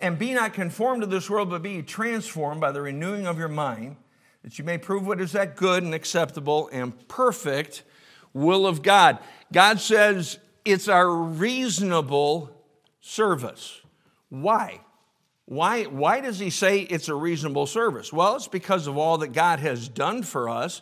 And 0.00 0.18
be 0.18 0.32
not 0.34 0.54
conformed 0.54 1.02
to 1.02 1.06
this 1.06 1.28
world, 1.28 1.50
but 1.50 1.62
be 1.62 1.82
transformed 1.82 2.60
by 2.60 2.70
the 2.70 2.80
renewing 2.80 3.26
of 3.26 3.38
your 3.38 3.48
mind, 3.48 3.96
that 4.42 4.58
you 4.58 4.64
may 4.64 4.78
prove 4.78 5.06
what 5.06 5.20
is 5.20 5.32
that 5.32 5.56
good 5.56 5.82
and 5.82 5.94
acceptable 5.94 6.68
and 6.72 7.08
perfect 7.08 7.82
will 8.32 8.66
of 8.66 8.82
God. 8.82 9.18
God 9.52 9.80
says 9.80 10.38
it's 10.64 10.88
our 10.88 11.10
reasonable 11.10 12.50
service. 13.00 13.80
Why? 14.30 14.80
Why, 15.46 15.84
why 15.84 16.20
does 16.20 16.38
he 16.38 16.50
say 16.50 16.80
it's 16.80 17.08
a 17.08 17.14
reasonable 17.14 17.66
service? 17.66 18.12
Well, 18.12 18.36
it's 18.36 18.48
because 18.48 18.86
of 18.86 18.96
all 18.96 19.18
that 19.18 19.32
God 19.32 19.60
has 19.60 19.88
done 19.88 20.22
for 20.22 20.48
us 20.48 20.80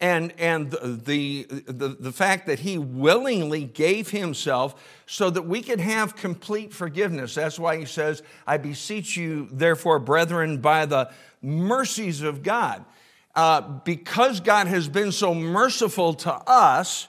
and, 0.00 0.32
and 0.38 0.70
the, 0.72 1.44
the, 1.44 1.96
the 2.00 2.10
fact 2.10 2.46
that 2.46 2.60
he 2.60 2.78
willingly 2.78 3.64
gave 3.64 4.10
himself 4.10 5.00
so 5.06 5.28
that 5.30 5.42
we 5.42 5.60
could 5.62 5.80
have 5.80 6.16
complete 6.16 6.72
forgiveness. 6.72 7.34
That's 7.34 7.58
why 7.58 7.76
he 7.76 7.84
says, 7.84 8.22
I 8.46 8.56
beseech 8.56 9.16
you, 9.16 9.48
therefore, 9.52 9.98
brethren, 9.98 10.58
by 10.58 10.86
the 10.86 11.10
mercies 11.42 12.22
of 12.22 12.42
God. 12.42 12.84
Uh, 13.34 13.60
because 13.60 14.40
God 14.40 14.66
has 14.66 14.88
been 14.88 15.12
so 15.12 15.34
merciful 15.34 16.14
to 16.14 16.32
us, 16.32 17.06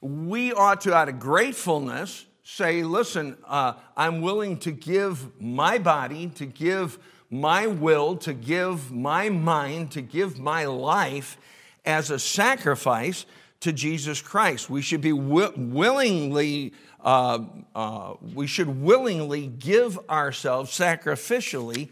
we 0.00 0.52
ought 0.52 0.82
to, 0.82 0.94
out 0.94 1.08
of 1.08 1.18
gratefulness, 1.18 2.26
say, 2.44 2.82
listen, 2.82 3.36
uh, 3.46 3.74
I'm 3.96 4.20
willing 4.20 4.58
to 4.58 4.72
give 4.72 5.40
my 5.40 5.78
body, 5.78 6.28
to 6.36 6.46
give 6.46 6.98
my 7.30 7.66
will, 7.66 8.16
to 8.16 8.32
give 8.32 8.90
my 8.90 9.28
mind, 9.28 9.90
to 9.92 10.00
give 10.00 10.38
my 10.38 10.64
life 10.64 11.36
as 11.84 12.10
a 12.10 12.18
sacrifice 12.18 13.26
to 13.60 13.72
Jesus 13.72 14.22
Christ. 14.22 14.70
We 14.70 14.82
should 14.82 15.00
be 15.00 15.10
wi- 15.10 15.52
willingly, 15.56 16.72
uh, 17.04 17.40
uh, 17.74 18.14
we 18.34 18.46
should 18.46 18.80
willingly 18.82 19.46
give 19.46 19.98
ourselves 20.08 20.70
sacrificially 20.70 21.90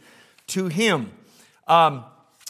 to 0.49 0.69
Him. 0.69 1.13
Um, 1.67 2.05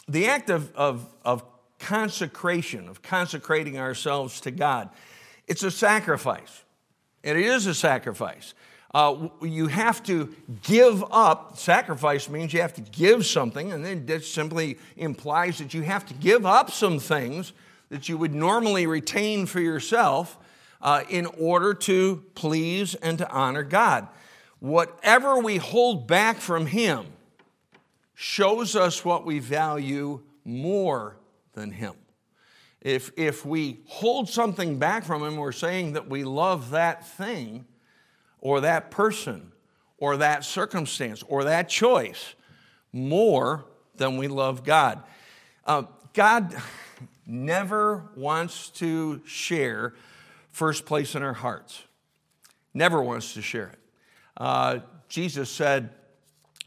the 0.07 0.27
act 0.27 0.49
of, 0.49 0.73
of, 0.75 1.07
of 1.25 1.43
consecration, 1.79 2.87
of 2.87 3.01
consecrating 3.01 3.77
ourselves 3.77 4.39
to 4.41 4.51
God, 4.51 4.89
it's 5.47 5.63
a 5.63 5.71
sacrifice. 5.71 6.63
And 7.23 7.37
it 7.37 7.45
is 7.45 7.65
a 7.65 7.73
sacrifice. 7.73 8.53
Uh, 8.93 9.29
you 9.41 9.67
have 9.67 10.01
to 10.03 10.33
give 10.63 11.03
up. 11.11 11.57
Sacrifice 11.57 12.29
means 12.29 12.53
you 12.53 12.61
have 12.61 12.73
to 12.75 12.81
give 12.81 13.25
something, 13.25 13.71
and 13.71 13.85
then 13.85 14.05
that 14.05 14.23
simply 14.23 14.77
implies 14.95 15.57
that 15.57 15.73
you 15.73 15.81
have 15.81 16.05
to 16.05 16.13
give 16.13 16.45
up 16.45 16.71
some 16.71 16.99
things 16.99 17.53
that 17.89 18.07
you 18.09 18.17
would 18.17 18.33
normally 18.33 18.87
retain 18.87 19.45
for 19.45 19.59
yourself 19.59 20.37
uh, 20.81 21.03
in 21.09 21.25
order 21.25 21.73
to 21.73 22.23
please 22.35 22.95
and 22.95 23.17
to 23.17 23.29
honor 23.29 23.63
God. 23.63 24.07
Whatever 24.59 25.39
we 25.39 25.57
hold 25.57 26.07
back 26.07 26.37
from 26.37 26.65
Him 26.65 27.05
shows 28.15 28.75
us 28.75 29.05
what 29.05 29.25
we 29.25 29.39
value 29.39 30.21
more 30.43 31.17
than 31.53 31.71
Him. 31.71 31.93
If, 32.87 33.11
if 33.17 33.45
we 33.45 33.81
hold 33.87 34.29
something 34.29 34.79
back 34.79 35.03
from 35.03 35.21
Him, 35.21 35.35
we're 35.35 35.51
saying 35.51 35.91
that 35.91 36.07
we 36.07 36.23
love 36.23 36.69
that 36.69 37.05
thing 37.05 37.65
or 38.39 38.61
that 38.61 38.91
person 38.91 39.51
or 39.97 40.15
that 40.15 40.45
circumstance 40.45 41.21
or 41.27 41.43
that 41.43 41.67
choice 41.67 42.33
more 42.93 43.65
than 43.97 44.15
we 44.15 44.29
love 44.29 44.63
God. 44.63 45.03
Uh, 45.65 45.83
God 46.13 46.55
never 47.25 48.09
wants 48.15 48.69
to 48.69 49.21
share 49.25 49.93
first 50.53 50.85
place 50.85 51.13
in 51.13 51.23
our 51.23 51.33
hearts, 51.33 51.83
never 52.73 53.03
wants 53.03 53.33
to 53.33 53.41
share 53.41 53.67
it. 53.67 53.79
Uh, 54.37 54.79
Jesus 55.09 55.49
said 55.49 55.89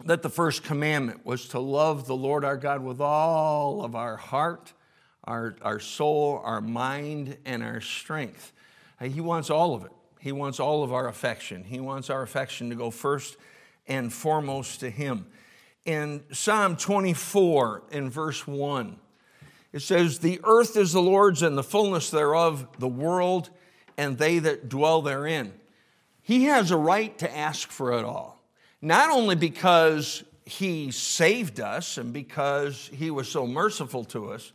that 0.05 0.21
the 0.21 0.29
first 0.29 0.65
commandment 0.65 1.25
was 1.25 1.49
to 1.49 1.61
love 1.61 2.07
the 2.07 2.15
Lord 2.15 2.45
our 2.45 2.59
God 2.59 2.85
with 2.85 3.00
all 3.00 3.83
of 3.83 3.95
our 3.95 4.19
heart 4.19 4.75
our, 5.25 5.57
our 5.62 5.81
soul, 5.81 6.41
our 6.45 6.61
mind, 6.61 7.37
and 7.45 7.62
our 7.62 7.81
strength. 7.81 8.53
Uh, 9.00 9.07
he 9.07 9.21
wants 9.21 9.50
all 9.50 9.75
of 9.75 9.85
it. 9.85 9.93
He 10.21 10.33
wants 10.33 10.61
all 10.61 10.83
of 10.83 10.93
our 10.93 11.09
affection. 11.09 11.65
He 11.65 11.81
wants 11.81 12.11
our 12.11 12.23
affection 12.23 12.71
to 12.71 12.77
go 12.77 12.91
first 12.91 13.37
and 13.87 14.12
foremost 14.12 14.81
to 14.81 14.91
Him. 14.91 15.27
In 15.85 16.23
Psalm 16.31 16.77
24, 16.77 17.85
in 17.91 18.11
verse 18.11 18.47
1, 18.47 18.99
it 19.73 19.81
says, 19.81 20.19
The 20.19 20.41
earth 20.45 20.77
is 20.77 20.93
the 20.93 21.00
Lord's 21.00 21.43
and 21.43 21.57
the 21.57 21.62
fullness 21.62 22.11
thereof, 22.11 22.67
the 22.79 22.89
world 22.89 23.50
and 23.97 24.19
they 24.19 24.39
that 24.39 24.69
dwell 24.69 25.03
therein. 25.03 25.53
He 26.23 26.45
has 26.45 26.71
a 26.71 26.77
right 26.77 27.17
to 27.19 27.37
ask 27.37 27.71
for 27.71 27.93
it 27.99 28.05
all, 28.05 28.41
not 28.81 29.11
only 29.11 29.35
because 29.37 30.23
He 30.45 30.91
saved 30.91 31.61
us 31.61 31.99
and 31.99 32.12
because 32.12 32.91
He 32.93 33.11
was 33.11 33.29
so 33.29 33.47
merciful 33.47 34.05
to 34.07 34.33
us, 34.33 34.53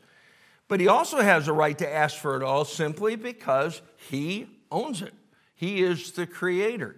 but 0.67 0.79
he 0.79 0.87
also 0.87 1.21
has 1.21 1.47
a 1.47 1.53
right 1.53 1.77
to 1.77 1.91
ask 1.91 2.17
for 2.17 2.35
it 2.35 2.43
all 2.43 2.65
simply 2.65 3.15
because 3.15 3.81
he 4.09 4.47
owns 4.71 5.01
it. 5.01 5.13
He 5.55 5.83
is 5.83 6.11
the 6.11 6.27
creator. 6.27 6.97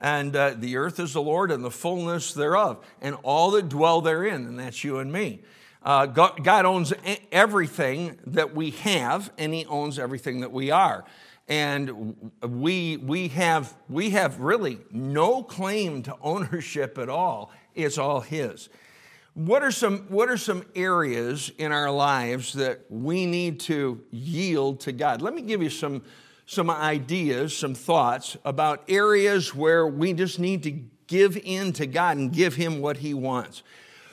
And 0.00 0.34
uh, 0.36 0.54
the 0.56 0.76
earth 0.76 1.00
is 1.00 1.12
the 1.12 1.22
Lord 1.22 1.50
and 1.50 1.64
the 1.64 1.70
fullness 1.70 2.32
thereof, 2.32 2.84
and 3.00 3.16
all 3.22 3.50
that 3.52 3.68
dwell 3.68 4.00
therein, 4.00 4.46
and 4.46 4.58
that's 4.58 4.84
you 4.84 4.98
and 4.98 5.12
me. 5.12 5.42
Uh, 5.82 6.06
God, 6.06 6.44
God 6.44 6.64
owns 6.64 6.92
everything 7.32 8.18
that 8.26 8.54
we 8.54 8.70
have, 8.70 9.32
and 9.38 9.52
He 9.52 9.66
owns 9.66 9.98
everything 9.98 10.40
that 10.40 10.52
we 10.52 10.70
are. 10.70 11.04
And 11.48 12.16
we, 12.42 12.98
we, 12.98 13.28
have, 13.28 13.74
we 13.88 14.10
have 14.10 14.38
really 14.38 14.78
no 14.92 15.42
claim 15.42 16.02
to 16.04 16.16
ownership 16.22 16.98
at 16.98 17.08
all, 17.08 17.52
it's 17.74 17.98
all 17.98 18.20
His. 18.20 18.68
What 19.38 19.62
are, 19.62 19.70
some, 19.70 19.98
what 20.08 20.28
are 20.28 20.36
some 20.36 20.64
areas 20.74 21.52
in 21.58 21.70
our 21.70 21.92
lives 21.92 22.54
that 22.54 22.80
we 22.88 23.24
need 23.24 23.60
to 23.60 24.04
yield 24.10 24.80
to 24.80 24.90
God? 24.90 25.22
Let 25.22 25.32
me 25.32 25.42
give 25.42 25.62
you 25.62 25.70
some, 25.70 26.02
some 26.44 26.68
ideas, 26.68 27.56
some 27.56 27.72
thoughts 27.72 28.36
about 28.44 28.82
areas 28.88 29.54
where 29.54 29.86
we 29.86 30.12
just 30.12 30.40
need 30.40 30.64
to 30.64 30.72
give 31.06 31.36
in 31.36 31.72
to 31.74 31.86
God 31.86 32.16
and 32.16 32.32
give 32.32 32.56
Him 32.56 32.80
what 32.80 32.96
He 32.96 33.14
wants. 33.14 33.62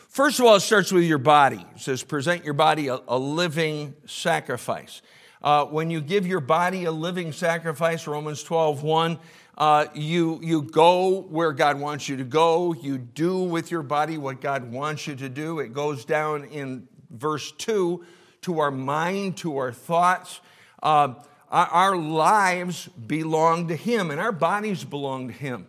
First 0.10 0.40
of 0.40 0.46
all, 0.46 0.58
it 0.58 0.60
starts 0.60 0.92
with 0.92 1.06
your 1.06 1.18
body. 1.18 1.66
It 1.74 1.82
says, 1.82 2.04
present 2.04 2.46
your 2.46 2.54
body 2.54 2.90
a, 2.90 3.00
a 3.08 3.18
living 3.18 3.96
sacrifice. 4.06 5.02
Uh, 5.42 5.66
when 5.66 5.90
you 5.90 6.02
give 6.02 6.28
your 6.28 6.40
body 6.40 6.86
a 6.86 6.92
living 6.92 7.32
sacrifice, 7.32 8.06
Romans 8.06 8.44
12, 8.44 8.84
1, 8.84 9.20
uh, 9.58 9.86
you, 9.94 10.40
you 10.44 10.62
go 10.62 11.22
where 11.22 11.54
God 11.54 11.80
wants 11.80 12.10
you 12.10 12.18
to 12.18 12.24
go. 12.24 12.74
You 12.74 12.98
do 12.98 13.44
with 13.44 13.72
your 13.72 13.84
body 13.84 14.18
what 14.18 14.42
God 14.42 14.72
wants 14.72 15.08
you 15.08 15.16
to 15.16 15.30
do. 15.30 15.60
It 15.60 15.72
goes 15.72 16.04
down 16.04 16.46
in 16.46 16.88
verse 17.10 17.52
2 17.54 18.04
to 18.42 18.60
our 18.60 18.72
mind, 18.72 19.38
to 19.38 19.58
our 19.58 19.72
thoughts. 19.72 20.42
Uh, 20.84 21.14
our, 21.50 21.96
lives 21.96 22.88
belong 22.88 23.70
to 23.70 23.76
Him, 23.76 24.12
and 24.12 24.20
our 24.20 24.34
bodies 24.34 24.84
belong 24.84 25.30
to 25.30 25.34
Him. 25.34 25.68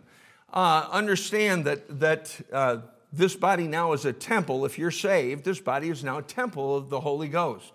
Uh, 0.51 0.87
understand 0.91 1.65
that, 1.65 1.99
that 1.99 2.41
uh, 2.51 2.77
this 3.13 3.35
body 3.35 3.67
now 3.67 3.93
is 3.93 4.03
a 4.03 4.11
temple. 4.11 4.65
If 4.65 4.77
you're 4.77 4.91
saved, 4.91 5.45
this 5.45 5.61
body 5.61 5.89
is 5.89 6.03
now 6.03 6.17
a 6.17 6.23
temple 6.23 6.75
of 6.75 6.89
the 6.89 6.99
Holy 6.99 7.29
Ghost. 7.29 7.71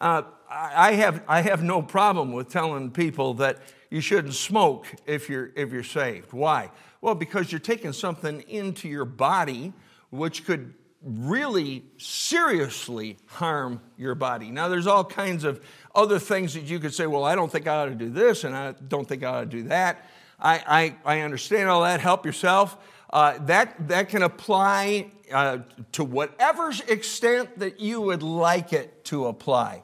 Uh, 0.00 0.22
I, 0.48 0.92
have, 0.92 1.22
I 1.26 1.42
have 1.42 1.62
no 1.62 1.82
problem 1.82 2.32
with 2.32 2.48
telling 2.48 2.92
people 2.92 3.34
that 3.34 3.58
you 3.90 4.00
shouldn't 4.00 4.34
smoke 4.34 4.86
if 5.06 5.28
you're, 5.28 5.50
if 5.56 5.72
you're 5.72 5.82
saved. 5.82 6.32
Why? 6.32 6.70
Well, 7.00 7.14
because 7.14 7.50
you're 7.50 7.58
taking 7.58 7.92
something 7.92 8.42
into 8.42 8.88
your 8.88 9.04
body 9.04 9.72
which 10.10 10.44
could 10.44 10.74
really 11.02 11.84
seriously 11.96 13.16
harm 13.26 13.80
your 13.96 14.14
body. 14.14 14.50
Now, 14.50 14.68
there's 14.68 14.86
all 14.86 15.04
kinds 15.04 15.44
of 15.44 15.64
other 15.94 16.18
things 16.18 16.54
that 16.54 16.64
you 16.64 16.78
could 16.78 16.94
say, 16.94 17.06
well, 17.06 17.24
I 17.24 17.34
don't 17.34 17.50
think 17.50 17.66
I 17.66 17.82
ought 17.82 17.86
to 17.86 17.94
do 17.94 18.10
this 18.10 18.44
and 18.44 18.54
I 18.54 18.72
don't 18.72 19.08
think 19.08 19.24
I 19.24 19.28
ought 19.28 19.40
to 19.40 19.46
do 19.46 19.62
that. 19.64 20.08
I, 20.38 20.94
I, 21.04 21.16
I 21.16 21.20
understand 21.20 21.68
all 21.68 21.82
that. 21.82 22.00
Help 22.00 22.26
yourself 22.26 22.76
uh, 23.12 23.38
that, 23.46 23.88
that 23.88 24.08
can 24.08 24.22
apply 24.22 25.10
uh, 25.32 25.58
to 25.92 26.04
whatever 26.04 26.72
extent 26.88 27.58
that 27.58 27.80
you 27.80 28.00
would 28.00 28.22
like 28.22 28.72
it 28.72 29.04
to 29.06 29.26
apply. 29.26 29.82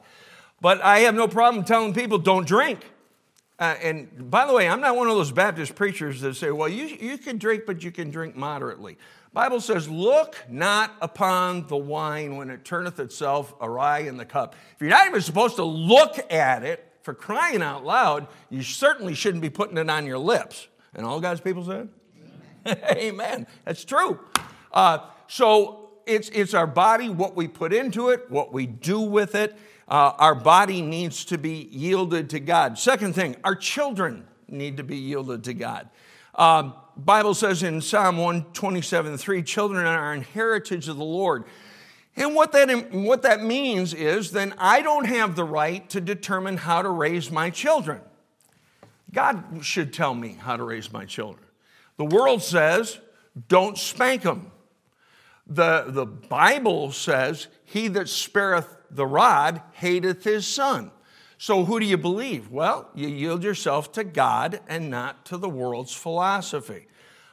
But 0.61 0.81
I 0.81 0.99
have 0.99 1.15
no 1.15 1.27
problem 1.27 1.63
telling 1.63 1.93
people 1.93 2.17
don't 2.17 2.47
drink. 2.47 2.85
Uh, 3.59 3.75
and 3.81 4.29
by 4.29 4.45
the 4.45 4.53
way, 4.53 4.69
I'm 4.69 4.81
not 4.81 4.95
one 4.95 5.07
of 5.07 5.15
those 5.15 5.31
Baptist 5.31 5.75
preachers 5.75 6.21
that 6.21 6.35
say, 6.35 6.51
well, 6.51 6.69
you, 6.69 6.85
you 6.85 7.17
can 7.17 7.37
drink, 7.37 7.63
but 7.65 7.83
you 7.83 7.91
can 7.91 8.11
drink 8.11 8.35
moderately. 8.35 8.97
Bible 9.33 9.61
says, 9.61 9.89
look 9.89 10.35
not 10.47 10.95
upon 11.01 11.67
the 11.67 11.77
wine 11.77 12.37
when 12.37 12.49
it 12.49 12.63
turneth 12.63 12.99
itself 12.99 13.53
awry 13.59 13.99
in 13.99 14.17
the 14.17 14.25
cup. 14.25 14.55
If 14.75 14.81
you're 14.81 14.89
not 14.89 15.07
even 15.07 15.21
supposed 15.21 15.55
to 15.57 15.63
look 15.63 16.31
at 16.31 16.63
it, 16.63 16.87
for 17.07 17.13
crying 17.13 17.61
out 17.61 17.85
loud, 17.85 18.27
you 18.49 18.61
certainly 18.61 19.13
shouldn't 19.13 19.41
be 19.41 19.49
putting 19.49 19.77
it 19.77 19.89
on 19.89 20.05
your 20.05 20.17
lips. 20.17 20.67
And 20.93 21.05
all 21.05 21.21
God's 21.21 21.39
people 21.39 21.63
said? 21.63 21.87
Amen. 22.97 23.47
That's 23.63 23.85
true. 23.85 24.19
Uh, 24.73 25.07
so 25.27 25.91
it's, 26.05 26.27
it's 26.33 26.53
our 26.53 26.67
body, 26.67 27.07
what 27.07 27.33
we 27.33 27.47
put 27.47 27.71
into 27.71 28.09
it, 28.09 28.29
what 28.29 28.51
we 28.51 28.65
do 28.65 28.99
with 28.99 29.35
it. 29.35 29.57
Uh, 29.87 30.11
our 30.17 30.35
body 30.35 30.81
needs 30.81 31.23
to 31.25 31.37
be 31.37 31.69
yielded 31.71 32.29
to 32.31 32.39
God. 32.39 32.77
Second 32.77 33.15
thing, 33.15 33.37
our 33.43 33.55
children 33.55 34.27
need 34.47 34.77
to 34.77 34.83
be 34.83 34.97
yielded 34.97 35.43
to 35.45 35.53
God. 35.53 35.89
Um, 36.35 36.73
Bible 36.97 37.33
says 37.33 37.63
in 37.63 37.81
Psalm 37.81 38.17
127 38.17 39.17
3, 39.17 39.43
children 39.43 39.85
are 39.85 40.13
an 40.13 40.21
heritage 40.21 40.87
of 40.87 40.97
the 40.97 41.03
Lord. 41.03 41.45
And 42.15 42.33
what 42.33 42.51
that, 42.53 42.91
what 42.91 43.21
that 43.21 43.43
means 43.43 43.93
is 43.93 44.31
then 44.31 44.53
I 44.57 44.81
don't 44.81 45.05
have 45.05 45.35
the 45.35 45.43
right 45.43 45.87
to 45.91 46.01
determine 46.01 46.57
how 46.57 46.81
to 46.81 46.89
raise 46.89 47.31
my 47.31 47.49
children. 47.51 48.01
God 49.13 49.43
should 49.61 49.93
tell 49.93 50.13
me 50.13 50.37
how 50.39 50.57
to 50.57 50.63
raise 50.63 50.91
my 50.91 51.05
children. 51.05 51.45
The 51.97 52.05
world 52.05 52.41
says, 52.41 52.99
don't 53.47 53.77
spank 53.77 54.23
them. 54.23 54.51
The, 55.45 55.85
the 55.87 56.05
Bible 56.05 56.91
says, 56.91 57.47
he 57.63 57.87
that 57.89 58.09
spareth 58.09 58.76
the 58.89 59.05
rod 59.05 59.61
hateth 59.73 60.23
his 60.23 60.47
son. 60.47 60.91
So 61.37 61.65
who 61.65 61.79
do 61.79 61.85
you 61.85 61.97
believe? 61.97 62.49
Well, 62.49 62.89
you 62.95 63.07
yield 63.07 63.43
yourself 63.43 63.91
to 63.93 64.03
God 64.03 64.59
and 64.67 64.89
not 64.89 65.25
to 65.25 65.37
the 65.37 65.49
world's 65.49 65.93
philosophy. 65.93 66.87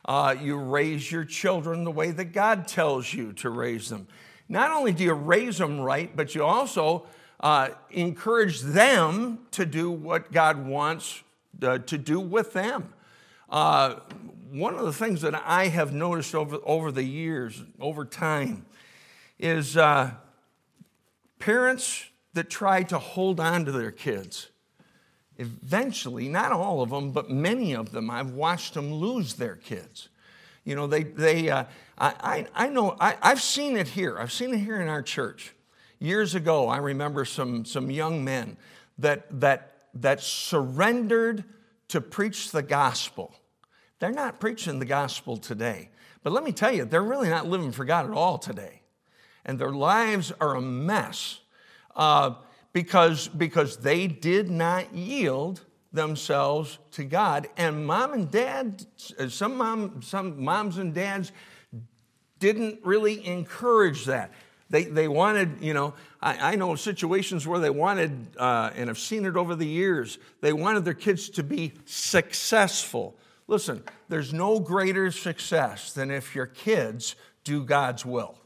Uh, 0.04 0.34
you 0.38 0.56
raise 0.56 1.10
your 1.10 1.24
children 1.24 1.84
the 1.84 1.90
way 1.90 2.10
that 2.10 2.26
God 2.26 2.68
tells 2.68 3.14
you 3.14 3.32
to 3.34 3.48
raise 3.48 3.88
them. 3.88 4.06
Not 4.48 4.70
only 4.70 4.92
do 4.92 5.04
you 5.04 5.14
raise 5.14 5.56
them 5.56 5.80
right, 5.80 6.14
but 6.14 6.34
you 6.34 6.44
also 6.44 7.06
uh, 7.40 7.70
encourage 7.90 8.60
them 8.60 9.38
to 9.52 9.64
do 9.64 9.90
what 9.90 10.30
God 10.32 10.66
wants 10.66 11.22
uh, 11.62 11.78
to 11.78 11.96
do 11.96 12.20
with 12.20 12.52
them. 12.52 12.92
Uh, 13.48 14.00
one 14.50 14.74
of 14.74 14.84
the 14.84 14.92
things 14.92 15.22
that 15.22 15.34
I 15.34 15.68
have 15.68 15.92
noticed 15.92 16.34
over, 16.34 16.58
over 16.64 16.92
the 16.92 17.02
years, 17.02 17.62
over 17.80 18.04
time, 18.04 18.66
is 19.38 19.76
uh, 19.76 20.10
parents 21.44 22.06
that 22.32 22.50
try 22.50 22.82
to 22.84 22.98
hold 22.98 23.40
on 23.40 23.64
to 23.64 23.72
their 23.72 23.90
kids. 23.90 24.48
Eventually, 25.36 26.28
not 26.28 26.52
all 26.52 26.82
of 26.82 26.90
them, 26.90 27.10
but 27.10 27.30
many 27.30 27.74
of 27.74 27.92
them, 27.92 28.10
I've 28.10 28.30
watched 28.30 28.74
them 28.74 28.92
lose 28.92 29.34
their 29.34 29.56
kids. 29.56 30.08
You 30.64 30.74
know, 30.74 30.86
they, 30.86 31.02
they 31.02 31.50
uh, 31.50 31.64
I, 31.98 32.46
I, 32.54 32.68
know, 32.68 32.96
I, 32.98 33.16
I've 33.20 33.42
seen 33.42 33.76
it 33.76 33.88
here. 33.88 34.18
I've 34.18 34.32
seen 34.32 34.54
it 34.54 34.58
here 34.58 34.80
in 34.80 34.88
our 34.88 35.02
church. 35.02 35.52
Years 35.98 36.34
ago, 36.34 36.68
I 36.68 36.78
remember 36.78 37.24
some, 37.24 37.64
some 37.64 37.90
young 37.90 38.24
men 38.24 38.56
that, 38.98 39.26
that, 39.40 39.74
that 39.94 40.20
surrendered 40.20 41.44
to 41.88 42.00
preach 42.00 42.50
the 42.50 42.62
gospel 42.62 43.34
they're 44.04 44.12
not 44.12 44.38
preaching 44.38 44.80
the 44.80 44.84
gospel 44.84 45.38
today. 45.38 45.88
But 46.22 46.34
let 46.34 46.44
me 46.44 46.52
tell 46.52 46.70
you, 46.70 46.84
they're 46.84 47.02
really 47.02 47.30
not 47.30 47.46
living 47.46 47.72
for 47.72 47.86
God 47.86 48.04
at 48.04 48.12
all 48.12 48.36
today. 48.36 48.82
And 49.44 49.58
their 49.58 49.72
lives 49.72 50.32
are 50.40 50.56
a 50.56 50.60
mess 50.60 51.40
uh, 51.94 52.34
because, 52.72 53.28
because 53.28 53.76
they 53.78 54.06
did 54.06 54.50
not 54.50 54.94
yield 54.94 55.60
themselves 55.92 56.78
to 56.92 57.04
God. 57.04 57.48
And 57.56 57.86
mom 57.86 58.12
and 58.12 58.30
dad, 58.30 58.84
some, 59.28 59.56
mom, 59.56 60.02
some 60.02 60.42
moms 60.42 60.78
and 60.78 60.92
dads 60.92 61.30
didn't 62.40 62.80
really 62.84 63.24
encourage 63.26 64.06
that. 64.06 64.32
They, 64.70 64.84
they 64.84 65.08
wanted, 65.08 65.62
you 65.62 65.72
know, 65.72 65.94
I, 66.20 66.52
I 66.52 66.54
know 66.56 66.74
situations 66.74 67.46
where 67.46 67.60
they 67.60 67.70
wanted, 67.70 68.36
uh, 68.36 68.70
and 68.74 68.90
I've 68.90 68.98
seen 68.98 69.24
it 69.24 69.36
over 69.36 69.54
the 69.54 69.66
years, 69.66 70.18
they 70.40 70.52
wanted 70.52 70.84
their 70.84 70.94
kids 70.94 71.28
to 71.30 71.42
be 71.42 71.74
successful. 71.84 73.16
Listen, 73.46 73.84
there's 74.08 74.32
no 74.32 74.58
greater 74.58 75.10
success 75.10 75.92
than 75.92 76.10
if 76.10 76.34
your 76.34 76.46
kids 76.46 77.14
do 77.44 77.62
God's 77.62 78.04
will. 78.04 78.36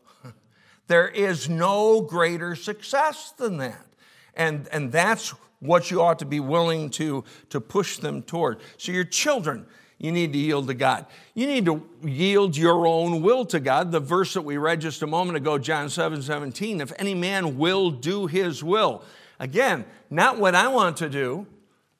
There 0.88 1.08
is 1.08 1.48
no 1.48 2.00
greater 2.00 2.56
success 2.56 3.32
than 3.36 3.58
that. 3.58 3.86
And, 4.34 4.68
and 4.72 4.90
that's 4.90 5.34
what 5.60 5.90
you 5.90 6.02
ought 6.02 6.18
to 6.20 6.24
be 6.24 6.40
willing 6.40 6.90
to, 6.90 7.24
to 7.50 7.60
push 7.60 7.98
them 7.98 8.22
toward. 8.22 8.60
So, 8.76 8.92
your 8.92 9.04
children, 9.04 9.66
you 9.98 10.12
need 10.12 10.32
to 10.32 10.38
yield 10.38 10.68
to 10.68 10.74
God. 10.74 11.06
You 11.34 11.46
need 11.46 11.66
to 11.66 11.82
yield 12.02 12.56
your 12.56 12.86
own 12.86 13.22
will 13.22 13.44
to 13.46 13.60
God. 13.60 13.90
The 13.90 14.00
verse 14.00 14.34
that 14.34 14.42
we 14.42 14.56
read 14.56 14.80
just 14.80 15.02
a 15.02 15.06
moment 15.06 15.36
ago, 15.36 15.58
John 15.58 15.90
7 15.90 16.22
17, 16.22 16.80
if 16.80 16.92
any 16.98 17.14
man 17.14 17.58
will 17.58 17.90
do 17.90 18.26
his 18.26 18.62
will. 18.62 19.02
Again, 19.40 19.84
not 20.10 20.38
what 20.38 20.54
I 20.54 20.68
want 20.68 20.96
to 20.98 21.08
do, 21.08 21.46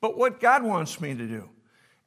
but 0.01 0.17
what 0.17 0.41
God 0.41 0.63
wants 0.63 1.01
me 1.01 1.15
to 1.15 1.27
do. 1.27 1.49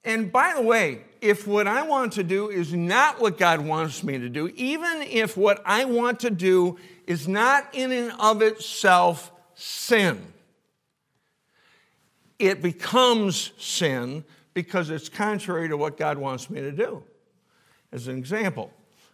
And 0.04 0.32
by 0.32 0.54
the 0.56 0.62
way, 0.62 1.04
if 1.22 1.46
what 1.46 1.68
I 1.68 1.84
want 1.84 2.14
to 2.14 2.24
do 2.24 2.50
is 2.50 2.74
not 2.74 3.22
what 3.22 3.38
God 3.38 3.62
wants 3.62 4.04
me 4.04 4.18
to 4.18 4.28
do, 4.28 4.52
even 4.56 5.04
if 5.04 5.38
what 5.38 5.62
I 5.66 5.86
want 5.86 6.22
to 6.22 6.32
do 6.32 6.78
is 7.06 7.28
not 7.28 7.68
in 7.74 7.92
and 7.92 8.12
of 8.20 8.42
itself 8.42 9.32
sin, 9.54 10.20
it 12.40 12.62
becomes 12.64 13.52
sin 13.60 14.26
because 14.56 14.90
it's 14.90 15.10
contrary 15.10 15.70
to 15.70 15.78
what 15.78 15.96
God 15.96 16.18
wants 16.18 16.50
me 16.50 16.60
to 16.62 16.72
do. 16.72 17.04
As 17.92 18.08
an 18.08 18.18
example, 18.18 18.72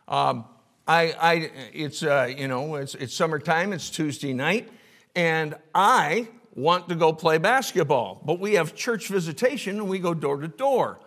um, 0.08 0.46
I, 0.88 1.13
I, 1.20 1.52
it's, 1.74 2.04
uh, 2.04 2.34
you 2.36 2.48
know, 2.48 2.76
it's, 2.76 2.96
it's 2.96 3.13
summertime, 3.13 3.74
it's 3.74 3.89
Tuesday 3.89 4.32
night, 4.32 4.70
and 5.13 5.56
I 5.76 6.30
want 6.56 6.88
to 6.89 6.96
go 6.96 7.12
play 7.12 7.38
basketball, 7.38 8.22
but 8.24 8.39
we 8.39 8.54
have 8.54 8.76
church 8.76 9.10
visitation 9.10 9.78
and 9.78 9.89
we 9.89 10.00
go 10.00 10.13
door 10.13 10.38
to 10.38 10.48
door. 10.48 11.00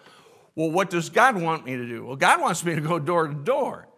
Well, 0.55 0.71
what 0.71 0.91
does 0.91 1.11
God 1.11 1.41
want 1.41 1.65
me 1.65 1.77
to 1.77 1.87
do? 1.87 2.05
Well, 2.07 2.17
God 2.17 2.41
wants 2.41 2.65
me 2.65 2.75
to 2.75 2.81
go 2.81 2.99
door 2.99 3.29
to 3.29 3.35
door. 3.35 3.89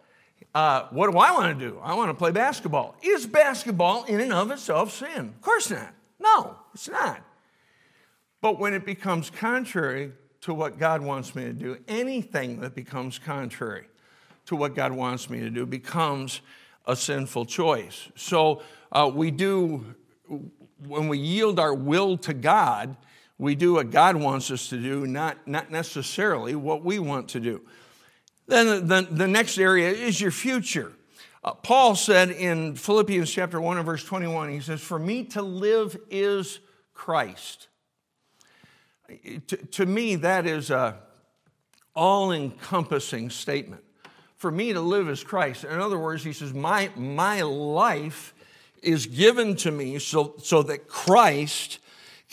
Uh, 0.53 0.87
what 0.91 1.11
do 1.11 1.17
I 1.17 1.31
want 1.31 1.57
to 1.57 1.69
do? 1.69 1.79
I 1.81 1.95
want 1.95 2.09
to 2.09 2.13
play 2.13 2.31
basketball. 2.31 2.95
Is 3.01 3.25
basketball 3.25 4.03
in 4.03 4.19
and 4.19 4.31
of 4.31 4.51
itself 4.51 4.93
sin? 4.93 5.33
Of 5.35 5.41
course 5.41 5.71
not. 5.71 5.93
No, 6.19 6.55
it's 6.73 6.89
not. 6.89 7.21
But 8.41 8.59
when 8.59 8.73
it 8.73 8.85
becomes 8.85 9.29
contrary 9.29 10.11
to 10.41 10.53
what 10.53 10.77
God 10.77 11.01
wants 11.01 11.33
me 11.33 11.45
to 11.45 11.53
do, 11.53 11.77
anything 11.87 12.59
that 12.61 12.75
becomes 12.75 13.17
contrary 13.17 13.85
to 14.45 14.55
what 14.55 14.75
God 14.75 14.91
wants 14.91 15.29
me 15.29 15.39
to 15.39 15.49
do 15.49 15.65
becomes 15.65 16.41
a 16.85 16.95
sinful 16.95 17.45
choice. 17.45 18.09
So 18.15 18.61
uh, 18.91 19.09
we 19.13 19.31
do 19.31 19.95
when 20.87 21.07
we 21.07 21.17
yield 21.17 21.59
our 21.59 21.73
will 21.73 22.17
to 22.17 22.33
God, 22.33 22.95
we 23.43 23.55
do 23.55 23.73
what 23.73 23.91
God 23.91 24.15
wants 24.15 24.49
us 24.51 24.69
to 24.69 24.77
do, 24.77 25.05
not, 25.05 25.47
not 25.47 25.69
necessarily 25.69 26.55
what 26.55 26.83
we 26.83 26.97
want 26.97 27.27
to 27.29 27.41
do. 27.41 27.61
Then 28.47 28.87
the, 28.87 29.07
the 29.09 29.27
next 29.27 29.57
area 29.57 29.89
is 29.89 30.19
your 30.21 30.31
future. 30.31 30.93
Uh, 31.43 31.53
Paul 31.53 31.95
said 31.95 32.31
in 32.31 32.75
Philippians 32.75 33.29
chapter 33.29 33.59
1 33.59 33.77
and 33.77 33.85
verse 33.85 34.03
21, 34.05 34.49
he 34.49 34.61
says, 34.61 34.79
For 34.79 34.97
me 34.97 35.25
to 35.25 35.41
live 35.41 35.97
is 36.09 36.61
Christ. 36.93 37.67
To, 39.47 39.57
to 39.57 39.85
me, 39.85 40.15
that 40.15 40.47
is 40.47 40.71
a 40.71 40.99
all 41.93 42.31
encompassing 42.31 43.29
statement. 43.29 43.83
For 44.37 44.51
me 44.51 44.71
to 44.71 44.79
live 44.79 45.09
is 45.09 45.21
Christ. 45.21 45.65
In 45.65 45.79
other 45.79 45.99
words, 45.99 46.23
he 46.23 46.31
says, 46.31 46.53
My, 46.53 46.89
my 46.95 47.41
life 47.41 48.33
is 48.81 49.05
given 49.05 49.57
to 49.57 49.71
me 49.71 49.99
so, 49.99 50.35
so 50.37 50.63
that 50.63 50.87
Christ 50.87 51.79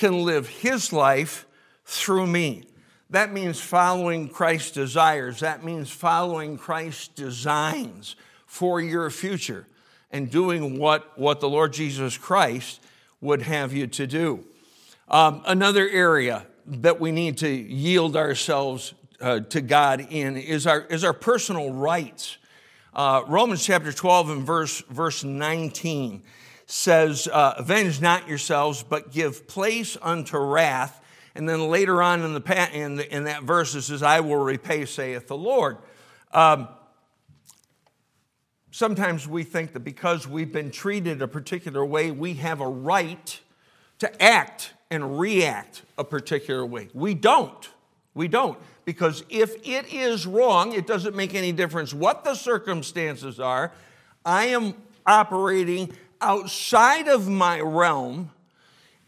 can 0.01 0.25
live 0.25 0.49
his 0.49 0.95
life 0.95 1.47
through 1.85 2.27
me. 2.27 2.65
That 3.11 3.35
means 3.35 3.61
following 3.61 4.31
Christ's 4.31 4.71
desires. 4.71 5.41
That 5.41 5.63
means 5.63 5.91
following 5.91 6.57
Christ's 6.57 7.09
designs 7.09 8.17
for 8.47 8.81
your 8.81 9.11
future 9.11 9.67
and 10.11 10.31
doing 10.31 10.79
what, 10.79 11.19
what 11.19 11.41
the 11.41 11.51
Lord 11.51 11.75
Jesus 11.75 12.17
Christ 12.17 12.81
would 13.21 13.43
have 13.43 13.75
you 13.75 13.87
to 13.89 14.07
do. 14.07 14.43
Um, 15.09 15.43
another 15.45 15.87
area 15.87 16.47
that 16.67 16.99
we 16.99 17.13
need 17.13 17.37
to 17.39 17.49
yield 17.51 18.17
ourselves 18.17 18.95
uh, 19.21 19.41
to 19.41 19.61
God 19.61 20.07
in 20.09 20.39
is 20.39 20.67
our, 20.67 20.81
is 20.83 21.05
our 21.05 21.13
personal 21.13 21.75
rights. 21.75 22.39
Uh, 22.95 23.23
Romans 23.29 23.63
chapter 23.63 23.93
12 23.93 24.31
and 24.31 24.47
verse, 24.47 24.81
verse 24.89 25.25
19 25.25 26.23
says, 26.71 27.27
uh, 27.27 27.55
Avenge 27.59 28.01
not 28.01 28.29
yourselves, 28.29 28.85
but 28.85 29.11
give 29.11 29.49
place 29.49 29.97
unto 30.01 30.39
wrath. 30.39 31.01
And 31.35 31.49
then 31.49 31.69
later 31.69 32.01
on 32.01 32.23
in, 32.23 32.35
the, 32.35 32.71
in, 32.73 32.97
the, 32.97 33.15
in 33.15 33.25
that 33.25 33.43
verse, 33.43 33.75
it 33.75 33.83
says, 33.83 34.03
I 34.03 34.21
will 34.21 34.37
repay, 34.37 34.85
saith 34.85 35.27
the 35.27 35.37
Lord. 35.37 35.79
Um, 36.33 36.69
sometimes 38.71 39.27
we 39.27 39.43
think 39.43 39.73
that 39.73 39.81
because 39.81 40.29
we've 40.29 40.53
been 40.53 40.71
treated 40.71 41.23
a 41.23 41.29
particular 41.29 41.85
way, 41.85 42.13
we 42.13 42.35
have 42.35 42.61
a 42.61 42.69
right 42.69 43.41
to 43.99 44.23
act 44.23 44.73
and 44.91 45.19
react 45.19 45.83
a 45.99 46.05
particular 46.05 46.65
way. 46.65 46.89
We 46.95 47.15
don't. 47.15 47.69
We 48.15 48.29
don't. 48.29 48.59
Because 48.85 49.25
if 49.29 49.57
it 49.67 49.93
is 49.93 50.27
wrong, 50.27 50.73
it 50.73 50.87
doesn't 50.87 51.17
make 51.17 51.35
any 51.35 51.53
difference 51.53 51.93
what 51.93 52.23
the 52.23 52.35
circumstances 52.35 53.41
are. 53.41 53.73
I 54.25 54.47
am 54.47 54.75
operating 55.07 55.93
outside 56.21 57.09
of 57.09 57.29
my 57.29 57.61
realm 57.61 58.31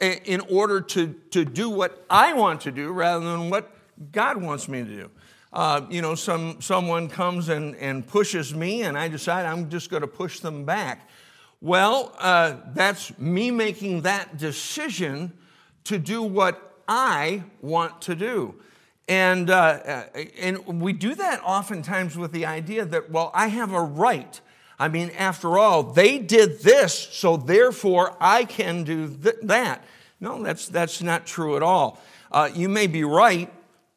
in 0.01 0.40
order 0.51 0.81
to, 0.81 1.14
to 1.31 1.44
do 1.44 1.70
what 1.70 2.05
I 2.11 2.33
want 2.33 2.62
to 2.62 2.72
do 2.72 2.90
rather 2.90 3.25
than 3.25 3.51
what 3.51 3.70
God 4.11 4.37
wants 4.37 4.68
me 4.68 4.83
to 4.83 4.88
do. 4.88 5.11
Uh, 5.53 5.83
you 5.90 6.01
know, 6.01 6.14
some, 6.14 6.61
someone 6.61 7.09
comes 7.09 7.48
and, 7.51 7.77
and 7.77 8.07
pushes 8.07 8.55
me, 8.55 8.83
and 8.83 8.96
I 8.96 9.09
decide 9.09 9.46
I'm 9.46 9.68
just 9.68 9.90
going 9.90 10.01
to 10.01 10.09
push 10.09 10.40
them 10.40 10.64
back. 10.64 11.09
Well, 11.61 12.16
uh, 12.18 12.57
that's 12.75 13.16
me 13.18 13.51
making 13.51 14.03
that 14.03 14.38
decision 14.38 15.33
to 15.85 15.98
do 15.98 16.22
what 16.22 16.75
I 16.88 17.44
want 17.61 18.01
to 18.03 18.14
do. 18.14 18.55
And, 19.09 19.51
uh, 19.51 19.55
uh, 19.55 20.05
and 20.38 20.81
we 20.81 20.92
do 20.92 21.14
that 21.14 21.42
oftentimes 21.44 22.16
with 22.16 22.33
the 22.33 22.46
idea 22.46 22.85
that, 22.87 23.11
well, 23.11 23.31
I 23.35 23.48
have 23.48 23.72
a 23.72 23.83
right. 23.83 24.40
I 24.82 24.88
mean, 24.88 25.10
after 25.10 25.58
all, 25.58 25.84
they 25.84 26.18
did 26.18 26.58
this, 26.58 26.92
so 26.92 27.36
therefore 27.36 28.16
I 28.20 28.44
can 28.44 28.82
do 28.82 29.06
th- 29.06 29.36
that. 29.44 29.84
No, 30.18 30.42
that's, 30.42 30.66
that's 30.66 31.00
not 31.00 31.24
true 31.24 31.54
at 31.54 31.62
all. 31.62 32.00
Uh, 32.32 32.50
you 32.52 32.68
may 32.68 32.88
be 32.88 33.04
right, 33.04 33.48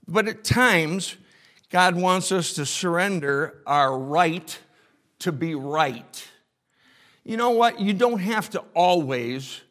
but 0.08 0.28
at 0.28 0.44
times, 0.44 1.16
God 1.72 1.96
wants 1.96 2.32
us 2.32 2.54
to 2.54 2.68
surrender 2.68 3.64
our 3.66 3.98
right 3.98 4.60
to 5.22 5.32
be 5.32 5.56
right. 5.56 6.28
You 7.24 7.38
know 7.38 7.50
what? 7.50 7.80
You 7.80 7.94
don't 7.94 8.20
have 8.20 8.52
to 8.52 8.64
always 8.76 9.62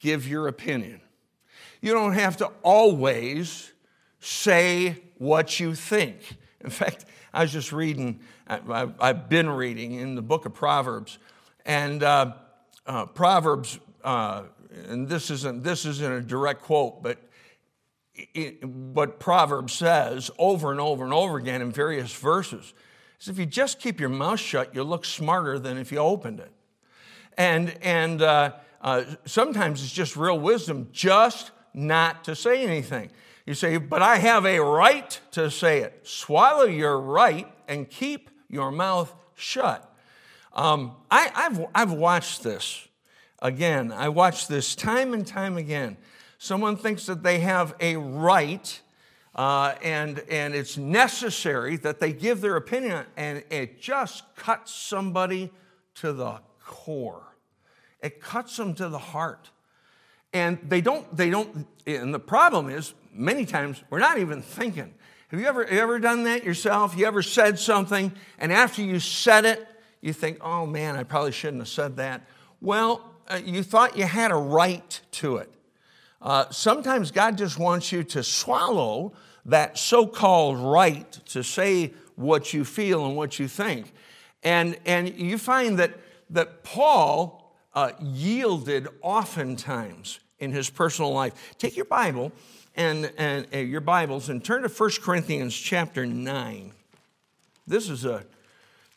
give 0.00 0.26
your 0.26 0.48
opinion. 0.48 1.00
You 1.80 1.92
don't 1.92 2.14
have 2.14 2.38
to 2.38 2.50
always 2.64 3.70
say 4.18 4.96
what 5.18 5.60
you 5.60 5.76
think. 5.76 6.36
In 6.66 6.72
fact, 6.72 7.04
I 7.32 7.42
was 7.42 7.52
just 7.52 7.70
reading, 7.70 8.18
I've 8.48 9.28
been 9.28 9.48
reading 9.48 9.92
in 9.92 10.16
the 10.16 10.20
book 10.20 10.46
of 10.46 10.52
Proverbs, 10.52 11.18
and 11.64 12.02
uh, 12.02 12.32
uh, 12.84 13.06
Proverbs, 13.06 13.78
uh, 14.02 14.42
and 14.88 15.08
this 15.08 15.30
isn't, 15.30 15.62
this 15.62 15.84
isn't 15.84 16.12
a 16.12 16.20
direct 16.20 16.62
quote, 16.62 17.04
but 17.04 17.18
it, 18.34 18.64
what 18.64 19.20
Proverbs 19.20 19.74
says 19.74 20.28
over 20.40 20.72
and 20.72 20.80
over 20.80 21.04
and 21.04 21.12
over 21.12 21.36
again 21.36 21.62
in 21.62 21.70
various 21.70 22.12
verses 22.12 22.74
is 23.20 23.28
if 23.28 23.38
you 23.38 23.46
just 23.46 23.78
keep 23.78 24.00
your 24.00 24.08
mouth 24.08 24.40
shut, 24.40 24.74
you 24.74 24.82
look 24.82 25.04
smarter 25.04 25.60
than 25.60 25.78
if 25.78 25.92
you 25.92 25.98
opened 25.98 26.40
it. 26.40 26.50
And, 27.38 27.78
and 27.80 28.22
uh, 28.22 28.54
uh, 28.80 29.04
sometimes 29.24 29.84
it's 29.84 29.92
just 29.92 30.16
real 30.16 30.40
wisdom 30.40 30.88
just 30.90 31.52
not 31.72 32.24
to 32.24 32.34
say 32.34 32.64
anything. 32.64 33.12
You 33.46 33.54
say, 33.54 33.78
but 33.78 34.02
I 34.02 34.16
have 34.16 34.44
a 34.44 34.58
right 34.58 35.18
to 35.30 35.50
say 35.50 35.80
it. 35.80 36.00
Swallow 36.02 36.64
your 36.64 37.00
right 37.00 37.46
and 37.68 37.88
keep 37.88 38.28
your 38.48 38.72
mouth 38.72 39.14
shut. 39.34 39.90
Um, 40.52 40.96
I, 41.10 41.30
have 41.34 41.66
I've 41.74 41.92
watched 41.92 42.42
this 42.42 42.88
again. 43.40 43.92
I 43.92 44.08
watched 44.08 44.48
this 44.48 44.74
time 44.74 45.14
and 45.14 45.26
time 45.26 45.56
again. 45.56 45.96
Someone 46.38 46.76
thinks 46.76 47.06
that 47.06 47.22
they 47.22 47.38
have 47.38 47.74
a 47.80 47.96
right 47.96 48.80
uh, 49.36 49.74
and, 49.82 50.20
and 50.30 50.54
it's 50.54 50.78
necessary 50.78 51.76
that 51.76 52.00
they 52.00 52.12
give 52.12 52.40
their 52.40 52.56
opinion, 52.56 53.04
and 53.18 53.44
it 53.50 53.80
just 53.80 54.24
cuts 54.34 54.72
somebody 54.72 55.52
to 55.96 56.14
the 56.14 56.40
core. 56.64 57.36
It 58.00 58.18
cuts 58.20 58.56
them 58.56 58.74
to 58.76 58.88
the 58.88 58.98
heart. 58.98 59.50
And 60.32 60.58
they 60.66 60.80
don't, 60.80 61.14
they 61.14 61.28
don't, 61.28 61.66
and 61.86 62.14
the 62.14 62.18
problem 62.18 62.70
is 62.70 62.94
many 63.16 63.44
times 63.44 63.82
we're 63.90 63.98
not 63.98 64.18
even 64.18 64.42
thinking. 64.42 64.94
Have 65.28 65.40
you 65.40 65.46
ever, 65.46 65.64
ever 65.64 65.98
done 65.98 66.24
that 66.24 66.44
yourself? 66.44 66.96
You 66.96 67.06
ever 67.06 67.22
said 67.22 67.58
something, 67.58 68.12
and 68.38 68.52
after 68.52 68.82
you 68.82 69.00
said 69.00 69.44
it, 69.44 69.66
you 70.00 70.12
think, 70.12 70.38
oh 70.40 70.66
man, 70.66 70.96
I 70.96 71.02
probably 71.02 71.32
shouldn't 71.32 71.62
have 71.62 71.68
said 71.68 71.96
that. 71.96 72.22
Well, 72.60 73.14
uh, 73.28 73.40
you 73.44 73.62
thought 73.62 73.96
you 73.96 74.04
had 74.04 74.30
a 74.30 74.36
right 74.36 75.00
to 75.12 75.38
it. 75.38 75.50
Uh, 76.22 76.46
sometimes 76.50 77.10
God 77.10 77.36
just 77.36 77.58
wants 77.58 77.90
you 77.92 78.04
to 78.04 78.22
swallow 78.22 79.12
that 79.44 79.78
so 79.78 80.06
called 80.06 80.58
right 80.58 81.10
to 81.26 81.42
say 81.42 81.92
what 82.14 82.52
you 82.52 82.64
feel 82.64 83.06
and 83.06 83.16
what 83.16 83.38
you 83.38 83.48
think. 83.48 83.92
And, 84.42 84.78
and 84.86 85.08
you 85.18 85.38
find 85.38 85.78
that, 85.78 85.92
that 86.30 86.62
Paul 86.62 87.54
uh, 87.74 87.92
yielded 88.00 88.88
oftentimes 89.02 90.20
in 90.38 90.52
his 90.52 90.70
personal 90.70 91.12
life. 91.12 91.32
Take 91.58 91.76
your 91.76 91.84
Bible 91.84 92.32
and, 92.76 93.10
and 93.16 93.46
uh, 93.52 93.58
your 93.58 93.80
Bibles 93.80 94.28
and 94.28 94.44
turn 94.44 94.62
to 94.62 94.68
1 94.68 94.90
Corinthians 95.02 95.56
chapter 95.56 96.06
9. 96.06 96.72
This 97.66 97.88
is 97.88 98.04
a 98.04 98.24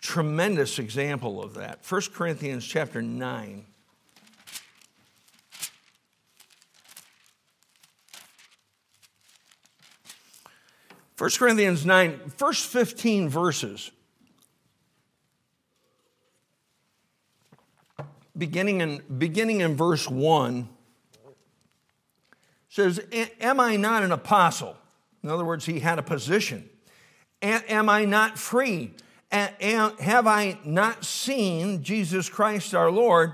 tremendous 0.01 0.77
example 0.77 1.41
of 1.41 1.55
that. 1.55 1.79
1 1.87 2.01
Corinthians 2.13 2.65
chapter 2.65 3.01
9. 3.01 3.65
First 11.15 11.39
Corinthians 11.39 11.85
9, 11.85 12.31
first 12.37 12.67
15 12.67 13.27
verses. 13.27 13.91
Beginning 18.37 18.79
in, 18.79 19.01
beginning 19.17 19.59
in 19.59 19.75
verse 19.75 20.09
1 20.09 20.69
says, 22.69 23.01
Am 23.41 23.59
I 23.59 23.75
not 23.75 24.03
an 24.03 24.11
apostle? 24.11 24.77
In 25.23 25.29
other 25.29 25.43
words, 25.43 25.65
he 25.65 25.79
had 25.79 25.99
a 25.99 26.03
position. 26.03 26.69
Am 27.41 27.89
I 27.89 28.05
not 28.05 28.37
free? 28.37 28.93
Have 29.31 30.27
I 30.27 30.57
not 30.63 31.03
seen 31.03 31.83
Jesus 31.83 32.29
Christ 32.29 32.73
our 32.73 32.91
Lord? 32.91 33.33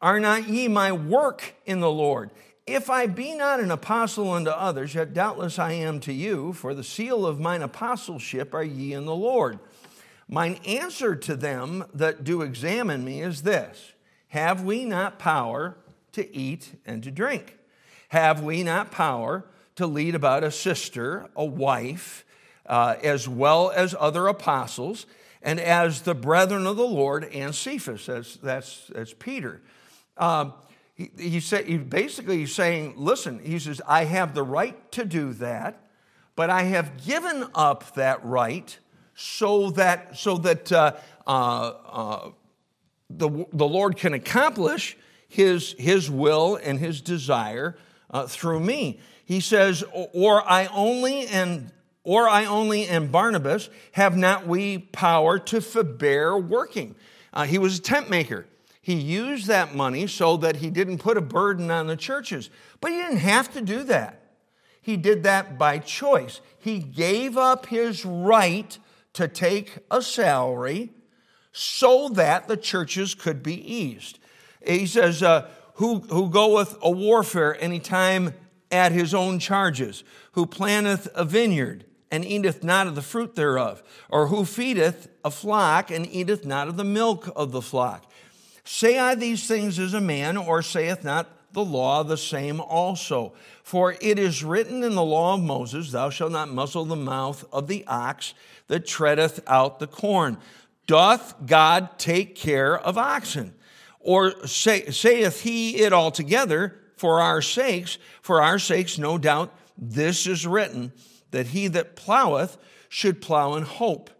Are 0.00 0.20
not 0.20 0.48
ye 0.48 0.68
my 0.68 0.92
work 0.92 1.54
in 1.64 1.80
the 1.80 1.90
Lord? 1.90 2.30
If 2.66 2.90
I 2.90 3.06
be 3.06 3.34
not 3.34 3.60
an 3.60 3.70
apostle 3.70 4.32
unto 4.32 4.50
others, 4.50 4.94
yet 4.94 5.14
doubtless 5.14 5.58
I 5.58 5.72
am 5.72 6.00
to 6.00 6.12
you, 6.12 6.52
for 6.52 6.74
the 6.74 6.82
seal 6.82 7.24
of 7.24 7.38
mine 7.38 7.62
apostleship 7.62 8.52
are 8.54 8.64
ye 8.64 8.92
in 8.92 9.04
the 9.04 9.14
Lord. 9.14 9.60
Mine 10.28 10.58
answer 10.66 11.14
to 11.14 11.36
them 11.36 11.84
that 11.94 12.24
do 12.24 12.42
examine 12.42 13.04
me 13.04 13.22
is 13.22 13.42
this 13.42 13.92
Have 14.28 14.64
we 14.64 14.84
not 14.84 15.18
power 15.18 15.76
to 16.12 16.36
eat 16.36 16.72
and 16.84 17.02
to 17.04 17.10
drink? 17.10 17.55
Have 18.08 18.42
we 18.42 18.62
not 18.62 18.90
power 18.90 19.44
to 19.76 19.86
lead 19.86 20.14
about 20.14 20.44
a 20.44 20.50
sister, 20.50 21.28
a 21.36 21.44
wife, 21.44 22.24
uh, 22.66 22.96
as 23.02 23.28
well 23.28 23.70
as 23.70 23.94
other 23.98 24.26
apostles, 24.26 25.06
and 25.42 25.60
as 25.60 26.02
the 26.02 26.14
brethren 26.14 26.66
of 26.66 26.76
the 26.76 26.86
Lord 26.86 27.24
and 27.24 27.54
Cephas? 27.54 28.06
That's, 28.06 28.36
that's, 28.36 28.86
that's 28.88 29.14
Peter. 29.18 29.60
Um, 30.16 30.54
he, 30.94 31.10
he, 31.18 31.40
said, 31.40 31.66
he 31.66 31.76
basically 31.76 32.38
he's 32.38 32.54
saying, 32.54 32.94
listen, 32.96 33.38
he 33.38 33.58
says, 33.58 33.80
I 33.86 34.04
have 34.04 34.34
the 34.34 34.42
right 34.42 34.90
to 34.92 35.04
do 35.04 35.32
that, 35.34 35.80
but 36.34 36.48
I 36.48 36.62
have 36.62 37.04
given 37.04 37.46
up 37.54 37.94
that 37.94 38.24
right 38.24 38.76
so 39.14 39.70
that, 39.70 40.16
so 40.16 40.36
that 40.38 40.72
uh, 40.72 40.92
uh, 41.26 41.30
uh, 41.30 42.30
the, 43.10 43.46
the 43.52 43.66
Lord 43.66 43.96
can 43.96 44.14
accomplish 44.14 44.96
his, 45.28 45.74
his 45.78 46.10
will 46.10 46.56
and 46.56 46.78
his 46.78 47.00
desire 47.00 47.76
uh, 48.10 48.26
through 48.26 48.60
me. 48.60 49.00
He 49.24 49.40
says, 49.40 49.82
or 49.92 50.48
I 50.48 50.66
only 50.66 51.26
and 51.26 51.72
or 52.04 52.28
I 52.28 52.44
only 52.44 52.86
and 52.86 53.10
Barnabas 53.10 53.68
have 53.92 54.16
not 54.16 54.46
we 54.46 54.78
power 54.78 55.40
to 55.40 55.60
forbear 55.60 56.38
working. 56.38 56.94
Uh, 57.32 57.44
he 57.44 57.58
was 57.58 57.78
a 57.78 57.82
tent 57.82 58.08
maker. 58.08 58.46
He 58.80 58.94
used 58.94 59.48
that 59.48 59.74
money 59.74 60.06
so 60.06 60.36
that 60.36 60.56
he 60.56 60.70
didn't 60.70 60.98
put 60.98 61.16
a 61.16 61.20
burden 61.20 61.72
on 61.72 61.88
the 61.88 61.96
churches. 61.96 62.50
But 62.80 62.92
he 62.92 62.98
didn't 62.98 63.18
have 63.18 63.52
to 63.54 63.60
do 63.60 63.82
that. 63.84 64.22
He 64.80 64.96
did 64.96 65.24
that 65.24 65.58
by 65.58 65.80
choice. 65.80 66.40
He 66.60 66.78
gave 66.78 67.36
up 67.36 67.66
his 67.66 68.04
right 68.04 68.78
to 69.14 69.26
take 69.26 69.78
a 69.90 70.00
salary 70.00 70.90
so 71.50 72.08
that 72.10 72.46
the 72.46 72.56
churches 72.56 73.16
could 73.16 73.42
be 73.42 73.56
eased. 73.56 74.20
He 74.64 74.86
says, 74.86 75.24
uh, 75.24 75.48
who, 75.76 76.00
who 76.00 76.28
goeth 76.28 76.76
a 76.82 76.90
warfare 76.90 77.56
anytime 77.60 78.34
at 78.70 78.92
his 78.92 79.14
own 79.14 79.38
charges, 79.38 80.04
who 80.32 80.46
planteth 80.46 81.08
a 81.14 81.24
vineyard 81.24 81.84
and 82.10 82.24
eateth 82.24 82.62
not 82.62 82.86
of 82.86 82.94
the 82.94 83.02
fruit 83.02 83.34
thereof, 83.34 83.82
or 84.08 84.28
who 84.28 84.44
feedeth 84.44 85.08
a 85.24 85.30
flock 85.30 85.90
and 85.90 86.06
eateth 86.06 86.44
not 86.44 86.68
of 86.68 86.76
the 86.76 86.84
milk 86.84 87.30
of 87.36 87.52
the 87.52 87.62
flock. 87.62 88.10
Say 88.64 88.98
I 88.98 89.14
these 89.14 89.46
things 89.46 89.78
as 89.78 89.94
a 89.94 90.00
man, 90.00 90.36
or 90.36 90.62
saith 90.62 91.04
not 91.04 91.28
the 91.52 91.64
law 91.64 92.02
the 92.02 92.16
same 92.16 92.60
also? 92.60 93.34
For 93.62 93.96
it 94.00 94.18
is 94.18 94.44
written 94.44 94.82
in 94.82 94.94
the 94.94 95.04
law 95.04 95.34
of 95.34 95.42
Moses, 95.42 95.92
Thou 95.92 96.10
shalt 96.10 96.32
not 96.32 96.48
muzzle 96.48 96.84
the 96.84 96.96
mouth 96.96 97.44
of 97.52 97.68
the 97.68 97.84
ox 97.86 98.34
that 98.68 98.86
treadeth 98.86 99.40
out 99.46 99.78
the 99.78 99.86
corn. 99.86 100.38
Doth 100.86 101.34
God 101.44 101.98
take 101.98 102.34
care 102.34 102.78
of 102.78 102.96
oxen? 102.96 103.54
Or 104.06 104.46
say, 104.46 104.88
saith 104.92 105.40
he 105.40 105.78
it 105.78 105.92
altogether 105.92 106.78
for 106.96 107.20
our 107.20 107.42
sakes? 107.42 107.98
For 108.22 108.40
our 108.40 108.60
sakes, 108.60 108.98
no 108.98 109.18
doubt, 109.18 109.52
this 109.76 110.28
is 110.28 110.46
written 110.46 110.92
that 111.32 111.48
he 111.48 111.66
that 111.66 111.96
ploweth 111.96 112.56
should 112.88 113.20
plow 113.20 113.56
in 113.56 113.64
hope, 113.64 114.10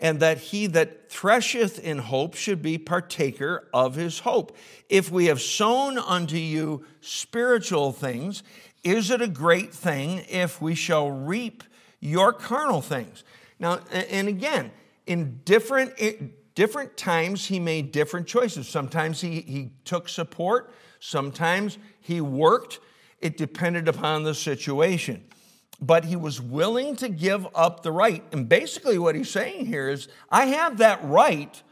and 0.00 0.18
that 0.18 0.38
he 0.38 0.66
that 0.66 1.08
thresheth 1.12 1.78
in 1.78 1.98
hope 1.98 2.34
should 2.34 2.60
be 2.60 2.76
partaker 2.76 3.68
of 3.72 3.94
his 3.94 4.18
hope. 4.18 4.56
If 4.88 5.12
we 5.12 5.26
have 5.26 5.40
sown 5.40 5.96
unto 5.96 6.36
you 6.36 6.84
spiritual 7.00 7.92
things, 7.92 8.42
is 8.82 9.12
it 9.12 9.22
a 9.22 9.28
great 9.28 9.72
thing 9.72 10.24
if 10.28 10.60
we 10.60 10.74
shall 10.74 11.08
reap 11.08 11.62
your 12.00 12.32
carnal 12.32 12.82
things? 12.82 13.22
Now, 13.60 13.78
and 13.92 14.26
again, 14.26 14.72
in 15.06 15.40
different, 15.44 15.92
different 16.56 16.96
times, 16.96 17.46
he 17.46 17.60
made 17.60 17.92
different 17.92 18.26
choices. 18.26 18.68
Sometimes 18.68 19.20
he, 19.20 19.42
he 19.42 19.70
took 19.84 20.08
support, 20.08 20.74
sometimes 20.98 21.78
he 22.00 22.20
worked. 22.20 22.80
It 23.20 23.36
depended 23.36 23.86
upon 23.86 24.24
the 24.24 24.34
situation 24.34 25.22
but 25.80 26.06
he 26.06 26.16
was 26.16 26.40
willing 26.40 26.96
to 26.96 27.08
give 27.08 27.46
up 27.54 27.82
the 27.82 27.92
right. 27.92 28.24
And 28.32 28.48
basically, 28.48 28.98
what 28.98 29.14
he's 29.14 29.30
saying 29.30 29.66
here 29.66 29.88
is 29.88 30.08
I 30.30 30.46
have 30.46 30.78
that 30.78 31.00
right 31.04 31.62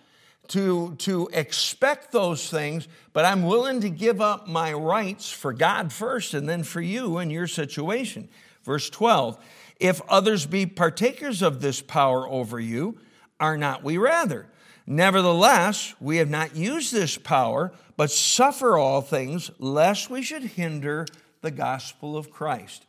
to, 0.48 0.94
to 0.96 1.28
expect 1.32 2.12
those 2.12 2.50
things, 2.50 2.86
but 3.12 3.24
I'm 3.24 3.44
willing 3.44 3.80
to 3.80 3.90
give 3.90 4.20
up 4.20 4.46
my 4.46 4.72
rights 4.72 5.30
for 5.30 5.52
God 5.52 5.92
first 5.92 6.34
and 6.34 6.48
then 6.48 6.62
for 6.62 6.80
you 6.80 7.18
and 7.18 7.32
your 7.32 7.46
situation. 7.46 8.28
Verse 8.62 8.90
12 8.90 9.38
If 9.80 10.00
others 10.08 10.46
be 10.46 10.66
partakers 10.66 11.40
of 11.42 11.60
this 11.60 11.80
power 11.80 12.28
over 12.28 12.60
you, 12.60 12.98
are 13.40 13.56
not 13.56 13.82
we 13.82 13.96
rather? 13.96 14.48
Nevertheless, 14.86 15.94
we 15.98 16.18
have 16.18 16.28
not 16.28 16.56
used 16.56 16.92
this 16.92 17.16
power, 17.16 17.72
but 17.96 18.10
suffer 18.10 18.76
all 18.76 19.00
things, 19.00 19.50
lest 19.58 20.10
we 20.10 20.22
should 20.22 20.42
hinder 20.42 21.06
the 21.40 21.50
gospel 21.50 22.16
of 22.16 22.30
Christ. 22.30 22.84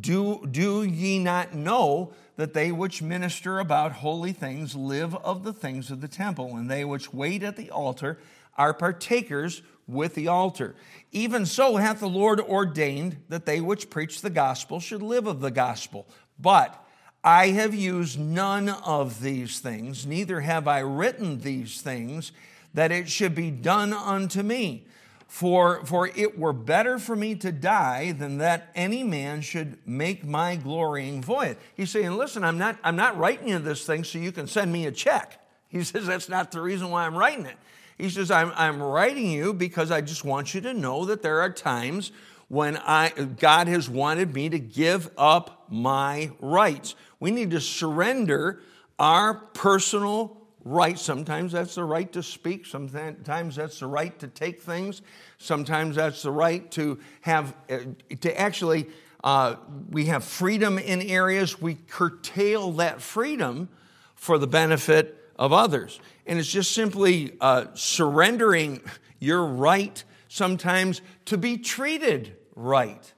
Do, 0.00 0.46
do 0.48 0.84
ye 0.84 1.18
not 1.18 1.54
know 1.54 2.12
that 2.36 2.54
they 2.54 2.70
which 2.70 3.02
minister 3.02 3.58
about 3.58 3.92
holy 3.92 4.32
things 4.32 4.76
live 4.76 5.14
of 5.16 5.42
the 5.42 5.52
things 5.52 5.90
of 5.90 6.00
the 6.00 6.08
temple, 6.08 6.56
and 6.56 6.70
they 6.70 6.84
which 6.84 7.12
wait 7.12 7.42
at 7.42 7.56
the 7.56 7.70
altar 7.70 8.18
are 8.56 8.72
partakers 8.72 9.62
with 9.88 10.14
the 10.14 10.28
altar? 10.28 10.76
Even 11.10 11.44
so 11.44 11.76
hath 11.76 11.98
the 11.98 12.08
Lord 12.08 12.40
ordained 12.40 13.16
that 13.28 13.46
they 13.46 13.60
which 13.60 13.90
preach 13.90 14.20
the 14.20 14.30
gospel 14.30 14.78
should 14.78 15.02
live 15.02 15.26
of 15.26 15.40
the 15.40 15.50
gospel. 15.50 16.06
But 16.38 16.81
I 17.24 17.48
have 17.48 17.74
used 17.74 18.18
none 18.18 18.68
of 18.68 19.20
these 19.20 19.60
things, 19.60 20.06
neither 20.06 20.40
have 20.40 20.66
I 20.66 20.80
written 20.80 21.40
these 21.40 21.80
things, 21.80 22.32
that 22.74 22.90
it 22.90 23.08
should 23.08 23.34
be 23.34 23.50
done 23.50 23.92
unto 23.92 24.42
me. 24.42 24.86
For, 25.28 25.82
for 25.86 26.08
it 26.08 26.38
were 26.38 26.52
better 26.52 26.98
for 26.98 27.16
me 27.16 27.34
to 27.36 27.50
die 27.50 28.12
than 28.12 28.36
that 28.38 28.70
any 28.74 29.02
man 29.02 29.40
should 29.40 29.78
make 29.86 30.26
my 30.26 30.56
glorying 30.56 31.22
void. 31.22 31.56
He's 31.74 31.90
saying, 31.90 32.10
listen, 32.12 32.44
I'm 32.44 32.58
not, 32.58 32.76
I'm 32.84 32.96
not 32.96 33.16
writing 33.16 33.48
you 33.48 33.58
this 33.58 33.86
thing 33.86 34.04
so 34.04 34.18
you 34.18 34.30
can 34.30 34.46
send 34.46 34.70
me 34.70 34.84
a 34.84 34.92
check. 34.92 35.40
He 35.68 35.82
says, 35.84 36.06
that's 36.06 36.28
not 36.28 36.52
the 36.52 36.60
reason 36.60 36.90
why 36.90 37.06
I'm 37.06 37.16
writing 37.16 37.46
it. 37.46 37.56
He 37.96 38.10
says, 38.10 38.30
I'm, 38.30 38.52
I'm 38.56 38.82
writing 38.82 39.30
you 39.30 39.54
because 39.54 39.90
I 39.90 40.02
just 40.02 40.22
want 40.22 40.52
you 40.52 40.60
to 40.62 40.74
know 40.74 41.06
that 41.06 41.22
there 41.22 41.40
are 41.40 41.50
times 41.50 42.12
when 42.48 42.76
I, 42.76 43.08
God 43.08 43.68
has 43.68 43.88
wanted 43.88 44.34
me 44.34 44.50
to 44.50 44.58
give 44.58 45.08
up 45.16 45.64
my 45.70 46.30
rights. 46.40 46.94
We 47.22 47.30
need 47.30 47.52
to 47.52 47.60
surrender 47.60 48.62
our 48.98 49.34
personal 49.34 50.42
right. 50.64 50.98
Sometimes 50.98 51.52
that's 51.52 51.76
the 51.76 51.84
right 51.84 52.12
to 52.14 52.20
speak, 52.20 52.66
sometimes 52.66 53.54
that's 53.54 53.78
the 53.78 53.86
right 53.86 54.18
to 54.18 54.26
take 54.26 54.60
things, 54.60 55.02
sometimes 55.38 55.94
that's 55.94 56.24
the 56.24 56.32
right 56.32 56.68
to 56.72 56.98
have, 57.20 57.54
uh, 57.70 57.78
to 58.22 58.40
actually, 58.40 58.88
uh, 59.22 59.54
we 59.88 60.06
have 60.06 60.24
freedom 60.24 60.80
in 60.80 61.00
areas, 61.00 61.62
we 61.62 61.76
curtail 61.76 62.72
that 62.72 63.00
freedom 63.00 63.68
for 64.16 64.36
the 64.36 64.48
benefit 64.48 65.30
of 65.36 65.52
others. 65.52 66.00
And 66.26 66.40
it's 66.40 66.50
just 66.50 66.72
simply 66.72 67.36
uh, 67.40 67.66
surrendering 67.74 68.80
your 69.20 69.44
right 69.44 70.02
sometimes 70.26 71.00
to 71.26 71.38
be 71.38 71.56
treated 71.56 72.34
right. 72.56 73.12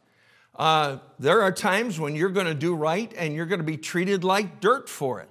Uh, 0.57 0.99
there 1.19 1.43
are 1.43 1.51
times 1.51 1.99
when 1.99 2.15
you're 2.15 2.31
going 2.31 2.47
to 2.47 2.55
do 2.55 2.75
right 2.75 3.13
and 3.17 3.35
you're 3.35 3.47
going 3.47 3.59
to 3.59 3.65
be 3.65 3.77
treated 3.77 4.23
like 4.23 4.61
dirt 4.61 4.89
for 4.89 5.21
it. 5.21 5.29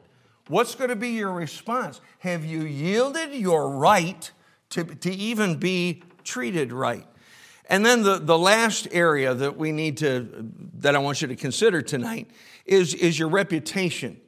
What's 0.48 0.76
going 0.76 0.90
to 0.90 0.96
be 0.96 1.10
your 1.10 1.32
response? 1.32 2.02
Have 2.20 2.44
you 2.44 2.64
yielded 2.64 3.34
your 3.34 3.70
right 3.70 4.30
to, 4.72 4.84
to 4.84 5.12
even 5.12 5.56
be 5.56 6.04
treated 6.24 6.74
right? 6.74 7.08
And 7.70 7.86
then 7.86 8.04
the, 8.04 8.20
the 8.20 8.38
last 8.38 8.90
area 8.92 9.34
that 9.34 9.58
we 9.58 9.72
need 9.72 9.98
to, 9.98 10.52
that 10.80 10.96
I 10.96 11.00
want 11.00 11.22
you 11.22 11.30
to 11.30 11.36
consider 11.36 11.82
tonight 11.82 12.30
is, 12.66 12.94
is 12.94 13.18
your 13.18 13.30
reputation, 13.30 14.20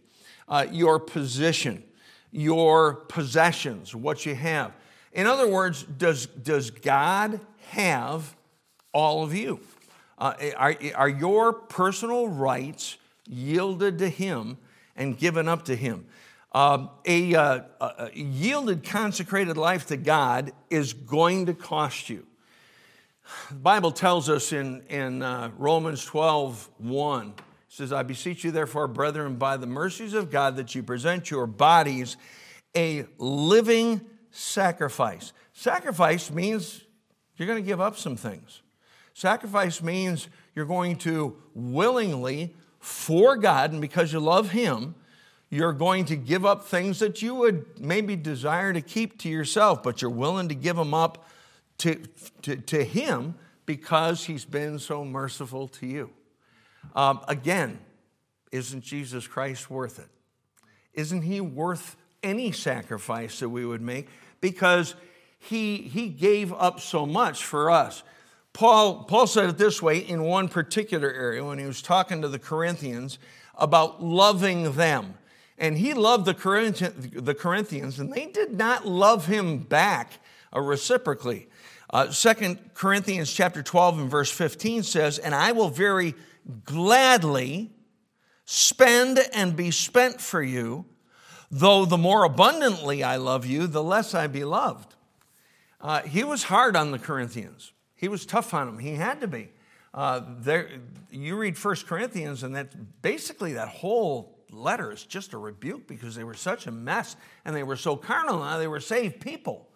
uh, 0.48 0.66
your 0.72 1.00
position, 1.00 1.84
your 2.32 2.94
possessions, 2.94 3.94
what 3.94 4.26
you 4.26 4.36
have. 4.36 4.72
In 5.12 5.28
other 5.28 5.50
words, 5.50 5.84
does, 5.84 6.28
does 6.28 6.72
God 6.72 7.42
have 7.68 8.36
all 8.94 9.24
of 9.24 9.34
you? 9.34 9.60
Uh, 10.18 10.34
are, 10.58 10.76
are 10.96 11.10
your 11.10 11.54
personal 11.54 12.28
rights 12.28 12.98
yielded 13.28 14.00
to 14.00 14.10
Him 14.10 14.58
and 14.96 15.18
given 15.18 15.48
up 15.48 15.66
to 15.66 15.76
Him. 15.76 16.06
Um, 16.52 16.90
a, 17.06 17.36
uh, 17.36 17.62
a, 17.82 18.12
yielded, 18.14 18.84
consecrated 18.86 19.58
life 19.58 19.88
to 19.88 19.98
God 19.98 20.54
is 20.70 20.94
going 20.94 21.48
to 21.48 21.54
cost 21.54 22.10
you. 22.10 22.26
The 23.50 23.56
Bible 23.56 23.92
tells 23.92 24.30
us 24.30 24.54
in, 24.54 24.84
in 24.88 25.22
uh, 25.22 25.52
Romans 25.58 26.06
12 26.06 26.70
1, 26.78 27.28
it 27.28 27.34
says, 27.68 27.92
I 27.92 28.04
beseech 28.04 28.44
you, 28.46 28.52
therefore, 28.52 28.88
brethren, 28.88 29.36
by 29.36 29.58
the 29.58 29.68
mercies 29.68 30.14
of 30.14 30.32
God, 30.32 30.56
that 30.56 30.76
you 30.76 30.84
present 30.84 31.30
your 31.30 31.48
bodies 31.48 32.16
a 32.76 33.06
living 33.18 34.02
sacrifice. 34.32 35.34
Sacrifice 35.54 36.32
means 36.32 36.84
you're 37.36 37.48
going 37.48 37.62
to 37.62 37.68
give 37.68 37.82
up 37.82 37.98
some 37.98 38.16
things. 38.16 38.62
Sacrifice 39.16 39.82
means 39.82 40.28
you're 40.56 40.66
going 40.66 40.98
to 40.98 41.38
willingly 41.54 42.54
for 42.80 43.38
God 43.38 43.72
and 43.72 43.80
because 43.80 44.12
you 44.12 44.20
love 44.20 44.52
Him, 44.52 44.94
you're 45.50 45.72
going 45.72 46.04
to 46.06 46.18
give 46.18 46.46
up 46.46 46.66
things 46.66 47.00
that 47.00 47.22
you 47.22 47.34
would 47.34 47.80
maybe 47.80 48.18
desire 48.18 48.74
to 48.74 48.82
keep 48.82 49.18
to 49.20 49.30
yourself, 49.30 49.82
but 49.82 50.02
you're 50.02 50.12
willing 50.12 50.50
to 50.50 50.54
give 50.54 50.76
them 50.76 50.94
up 50.94 51.30
to, 51.78 51.96
to, 52.42 52.58
to 52.58 52.84
Him 52.84 53.36
because 53.66 54.26
He's 54.26 54.44
been 54.44 54.80
so 54.80 55.06
merciful 55.06 55.70
to 55.70 55.88
you. 55.88 56.10
Um, 56.94 57.22
again, 57.30 57.80
isn't 58.52 58.82
Jesus 58.82 59.28
Christ 59.28 59.70
worth 59.70 59.98
it? 59.98 60.10
Isn't 60.94 61.22
He 61.22 61.40
worth 61.40 61.96
any 62.22 62.52
sacrifice 62.52 63.40
that 63.40 63.48
we 63.48 63.66
would 63.66 63.82
make? 63.82 64.10
Because 64.42 64.94
He, 65.40 65.78
he 65.78 66.10
gave 66.10 66.52
up 66.52 66.82
so 66.82 67.06
much 67.06 67.46
for 67.46 67.72
us. 67.72 68.04
Paul, 68.56 69.04
Paul 69.04 69.28
said 69.28 69.50
it 69.50 69.58
this 69.58 69.82
way 69.82 69.98
in 69.98 70.24
one 70.24 70.48
particular 70.48 71.12
area 71.12 71.44
when 71.44 71.60
he 71.60 71.66
was 71.66 71.82
talking 71.82 72.22
to 72.22 72.30
the 72.30 72.40
Corinthians 72.40 73.20
about 73.58 74.02
loving 74.02 74.72
them. 74.72 75.16
And 75.58 75.78
he 75.78 75.94
loved 75.94 76.24
the 76.24 76.34
Corinthians, 76.34 78.00
and 78.00 78.14
they 78.14 78.28
did 78.28 78.54
not 78.54 78.88
love 78.88 79.26
him 79.26 79.58
back 79.58 80.20
uh, 80.56 80.62
reciprocally. 80.62 81.50
Uh, 81.90 82.08
2 82.08 82.58
Corinthians 82.74 83.34
chapter 83.34 83.62
12 83.62 84.00
and 84.00 84.10
verse 84.10 84.32
15 84.32 84.84
says, 84.84 85.20
And 85.20 85.36
I 85.36 85.52
will 85.52 85.70
very 85.70 86.14
gladly 86.64 87.72
spend 88.46 89.20
and 89.34 89.58
be 89.58 89.70
spent 89.70 90.22
for 90.22 90.42
you, 90.42 90.86
though 91.52 91.84
the 91.84 91.98
more 91.98 92.24
abundantly 92.24 93.04
I 93.04 93.18
love 93.18 93.46
you, 93.46 93.68
the 93.68 93.84
less 93.84 94.14
I 94.14 94.28
be 94.28 94.46
loved. 94.46 94.96
Uh, 95.82 96.04
he 96.04 96.24
was 96.24 96.44
hard 96.44 96.78
on 96.78 96.92
the 96.92 97.00
Corinthians. 97.00 97.74
He 98.06 98.10
was 98.10 98.24
tough 98.24 98.54
on 98.54 98.68
them. 98.68 98.78
He 98.78 98.94
had 98.94 99.22
to 99.22 99.28
be. 99.28 99.50
Uh, 99.92 100.22
there, 100.38 100.70
you 101.10 101.36
read 101.36 101.58
1 101.58 101.76
Corinthians, 101.88 102.44
and 102.44 102.56
that 102.56 103.02
basically 103.02 103.54
that 103.54 103.68
whole 103.68 104.38
letter 104.52 104.92
is 104.92 105.04
just 105.04 105.34
a 105.34 105.40
rebuke 105.40 105.88
because 105.88 106.14
they 106.14 106.24
were 106.24 106.36
such 106.36 106.68
a 106.68 106.72
mess 106.72 107.16
and 107.46 107.56
they 107.56 107.64
were 107.64 107.76
so 107.76 107.96
carnal. 107.96 108.42
Now 108.42 108.60
they 108.60 108.68
were 108.68 108.80
saved 108.80 109.22
people, 109.22 109.68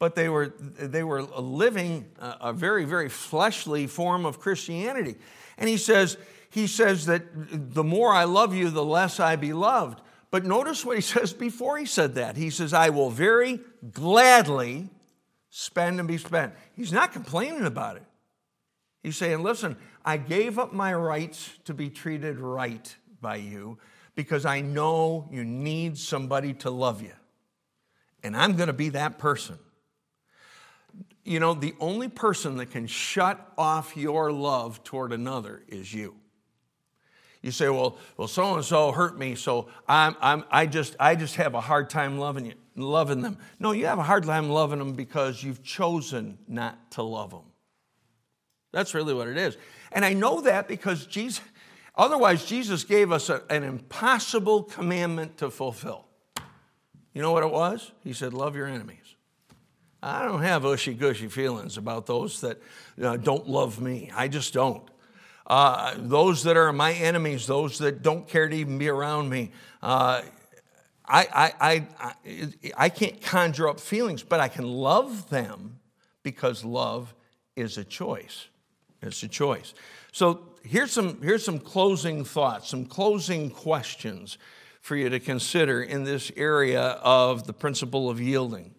but 0.00 0.16
they 0.16 0.28
were 0.28 0.48
they 0.58 1.04
were 1.04 1.22
living 1.22 2.06
a, 2.18 2.36
a 2.40 2.52
very 2.52 2.84
very 2.84 3.08
fleshly 3.08 3.86
form 3.86 4.26
of 4.26 4.40
Christianity. 4.40 5.14
And 5.56 5.68
he 5.68 5.76
says 5.76 6.16
he 6.50 6.66
says 6.66 7.06
that 7.06 7.22
the 7.32 7.84
more 7.84 8.12
I 8.12 8.24
love 8.24 8.56
you, 8.56 8.70
the 8.70 8.84
less 8.84 9.20
I 9.20 9.36
be 9.36 9.52
loved. 9.52 10.00
But 10.32 10.44
notice 10.44 10.84
what 10.84 10.96
he 10.96 11.02
says 11.14 11.32
before 11.32 11.78
he 11.78 11.86
said 11.86 12.16
that. 12.16 12.36
He 12.36 12.50
says, 12.50 12.72
I 12.72 12.88
will 12.88 13.10
very 13.10 13.60
gladly 13.92 14.88
spend 15.58 15.98
and 15.98 16.06
be 16.06 16.16
spent. 16.16 16.54
He's 16.76 16.92
not 16.92 17.12
complaining 17.12 17.64
about 17.64 17.96
it. 17.96 18.04
He's 19.02 19.16
saying, 19.16 19.42
listen, 19.42 19.76
I 20.04 20.16
gave 20.16 20.56
up 20.56 20.72
my 20.72 20.94
rights 20.94 21.50
to 21.64 21.74
be 21.74 21.90
treated 21.90 22.38
right 22.38 22.94
by 23.20 23.36
you 23.36 23.78
because 24.14 24.46
I 24.46 24.60
know 24.60 25.28
you 25.32 25.44
need 25.44 25.98
somebody 25.98 26.54
to 26.54 26.70
love 26.70 27.02
you. 27.02 27.12
And 28.22 28.36
I'm 28.36 28.54
going 28.54 28.68
to 28.68 28.72
be 28.72 28.90
that 28.90 29.18
person. 29.18 29.58
You 31.24 31.40
know, 31.40 31.54
the 31.54 31.74
only 31.80 32.08
person 32.08 32.56
that 32.58 32.70
can 32.70 32.86
shut 32.86 33.44
off 33.58 33.96
your 33.96 34.30
love 34.30 34.84
toward 34.84 35.12
another 35.12 35.64
is 35.66 35.92
you. 35.92 36.14
You 37.42 37.50
say, 37.50 37.68
well, 37.68 37.98
well, 38.16 38.28
so 38.28 38.54
and 38.54 38.64
so 38.64 38.92
hurt 38.92 39.18
me, 39.18 39.34
so 39.34 39.68
I'm, 39.88 40.14
I'm, 40.20 40.44
I, 40.52 40.66
just, 40.66 40.94
I 41.00 41.16
just 41.16 41.34
have 41.34 41.54
a 41.54 41.60
hard 41.60 41.90
time 41.90 42.18
loving, 42.18 42.46
you, 42.46 42.54
loving 42.78 43.20
them. 43.20 43.38
No, 43.58 43.72
you 43.72 43.86
have 43.86 43.98
a 43.98 44.02
hard 44.02 44.24
time 44.24 44.48
loving 44.48 44.78
them 44.78 44.94
because 44.94 45.42
you've 45.42 45.62
chosen 45.62 46.38
not 46.46 46.90
to 46.92 47.02
love 47.02 47.30
them. 47.30 47.42
That's 48.72 48.94
really 48.94 49.14
what 49.14 49.28
it 49.28 49.36
is. 49.36 49.56
And 49.92 50.04
I 50.04 50.12
know 50.12 50.40
that 50.42 50.68
because 50.68 51.06
Jesus, 51.06 51.42
otherwise, 51.96 52.44
Jesus 52.44 52.84
gave 52.84 53.12
us 53.12 53.28
a, 53.28 53.42
an 53.50 53.64
impossible 53.64 54.64
commandment 54.64 55.38
to 55.38 55.50
fulfill. 55.50 56.06
You 57.14 57.22
know 57.22 57.32
what 57.32 57.42
it 57.42 57.50
was? 57.50 57.92
He 58.04 58.12
said, 58.12 58.34
Love 58.34 58.54
your 58.54 58.66
enemies. 58.66 59.16
I 60.02 60.24
don't 60.24 60.42
have 60.42 60.64
ushy 60.64 60.94
gushy 60.94 61.28
feelings 61.28 61.76
about 61.76 62.06
those 62.06 62.40
that 62.42 62.62
uh, 63.02 63.16
don't 63.16 63.48
love 63.48 63.80
me. 63.80 64.12
I 64.14 64.28
just 64.28 64.54
don't. 64.54 64.88
Uh, 65.46 65.94
those 65.96 66.44
that 66.44 66.56
are 66.56 66.72
my 66.72 66.92
enemies, 66.92 67.46
those 67.46 67.78
that 67.78 68.02
don't 68.02 68.28
care 68.28 68.48
to 68.48 68.54
even 68.54 68.78
be 68.78 68.88
around 68.88 69.28
me, 69.30 69.50
uh, 69.82 70.22
I, 71.08 71.52
I, 71.60 71.86
I, 72.26 72.48
I, 72.76 72.88
can't 72.90 73.20
conjure 73.22 73.68
up 73.68 73.80
feelings, 73.80 74.22
but 74.22 74.40
I 74.40 74.48
can 74.48 74.66
love 74.66 75.30
them 75.30 75.78
because 76.22 76.64
love 76.64 77.14
is 77.56 77.78
a 77.78 77.84
choice. 77.84 78.46
It's 79.00 79.22
a 79.22 79.28
choice. 79.28 79.72
So 80.12 80.42
here's 80.62 80.92
some, 80.92 81.22
here's 81.22 81.44
some 81.44 81.58
closing 81.58 82.24
thoughts, 82.24 82.68
some 82.68 82.84
closing 82.84 83.50
questions 83.50 84.38
for 84.80 84.96
you 84.96 85.08
to 85.08 85.20
consider 85.20 85.82
in 85.82 86.04
this 86.04 86.30
area 86.36 86.82
of 86.82 87.46
the 87.46 87.52
principle 87.52 88.10
of 88.10 88.20
yielding. 88.20 88.74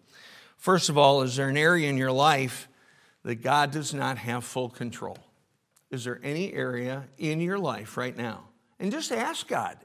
First 0.56 0.88
of 0.88 0.98
all, 0.98 1.22
is 1.22 1.36
there 1.36 1.48
an 1.48 1.56
area 1.56 1.88
in 1.88 1.96
your 1.96 2.12
life 2.12 2.68
that 3.22 3.36
God 3.36 3.70
does 3.70 3.92
not 3.92 4.18
have 4.18 4.44
full 4.44 4.68
control? 4.68 5.18
Is 5.90 6.04
there 6.04 6.20
any 6.22 6.52
area 6.52 7.04
in 7.18 7.40
your 7.40 7.58
life 7.58 7.96
right 7.96 8.16
now? 8.16 8.44
And 8.78 8.92
just 8.92 9.10
ask 9.12 9.48
God. 9.48 9.76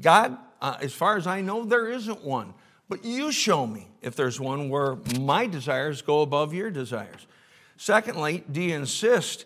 God, 0.00 0.36
uh, 0.64 0.78
as 0.80 0.94
far 0.94 1.18
as 1.18 1.26
I 1.26 1.42
know, 1.42 1.62
there 1.66 1.90
isn't 1.90 2.24
one. 2.24 2.54
But 2.88 3.04
you 3.04 3.30
show 3.32 3.66
me 3.66 3.86
if 4.00 4.16
there's 4.16 4.40
one 4.40 4.70
where 4.70 4.96
my 5.20 5.46
desires 5.46 6.00
go 6.00 6.22
above 6.22 6.54
your 6.54 6.70
desires. 6.70 7.26
Secondly, 7.76 8.44
do 8.50 8.62
you 8.62 8.74
insist 8.74 9.44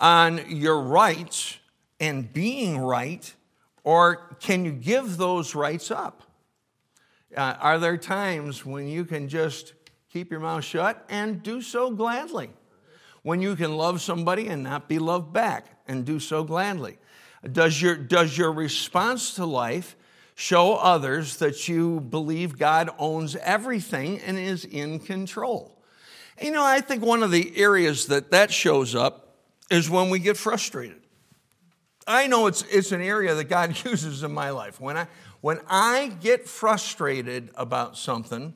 on 0.00 0.40
your 0.48 0.80
rights 0.80 1.58
and 2.00 2.32
being 2.32 2.78
right, 2.78 3.34
or 3.82 4.36
can 4.40 4.64
you 4.64 4.72
give 4.72 5.18
those 5.18 5.54
rights 5.54 5.90
up? 5.90 6.22
Uh, 7.36 7.56
are 7.60 7.78
there 7.78 7.98
times 7.98 8.64
when 8.64 8.88
you 8.88 9.04
can 9.04 9.28
just 9.28 9.74
keep 10.10 10.30
your 10.30 10.40
mouth 10.40 10.64
shut 10.64 11.04
and 11.10 11.42
do 11.42 11.60
so 11.60 11.90
gladly? 11.90 12.48
When 13.22 13.42
you 13.42 13.54
can 13.54 13.76
love 13.76 14.00
somebody 14.00 14.48
and 14.48 14.62
not 14.62 14.88
be 14.88 14.98
loved 14.98 15.30
back 15.30 15.66
and 15.86 16.06
do 16.06 16.18
so 16.18 16.42
gladly? 16.42 16.96
Does 17.52 17.82
your, 17.82 17.96
does 17.96 18.38
your 18.38 18.50
response 18.50 19.34
to 19.34 19.44
life 19.44 19.94
show 20.34 20.74
others 20.74 21.36
that 21.36 21.68
you 21.68 22.00
believe 22.00 22.58
God 22.58 22.90
owns 22.98 23.36
everything 23.36 24.20
and 24.20 24.38
is 24.38 24.64
in 24.64 24.98
control? 24.98 25.82
You 26.40 26.50
know, 26.50 26.64
I 26.64 26.80
think 26.80 27.04
one 27.04 27.22
of 27.22 27.30
the 27.30 27.56
areas 27.56 28.06
that 28.06 28.30
that 28.32 28.52
shows 28.52 28.94
up 28.94 29.36
is 29.70 29.88
when 29.88 30.10
we 30.10 30.18
get 30.18 30.36
frustrated. 30.36 31.00
I 32.06 32.26
know 32.26 32.46
it's, 32.46 32.62
it's 32.70 32.92
an 32.92 33.00
area 33.00 33.34
that 33.34 33.44
God 33.44 33.76
uses 33.84 34.22
in 34.22 34.32
my 34.32 34.50
life. 34.50 34.80
When 34.80 34.96
I, 34.96 35.06
when 35.40 35.60
I 35.68 36.12
get 36.20 36.48
frustrated 36.48 37.50
about 37.54 37.96
something, 37.96 38.54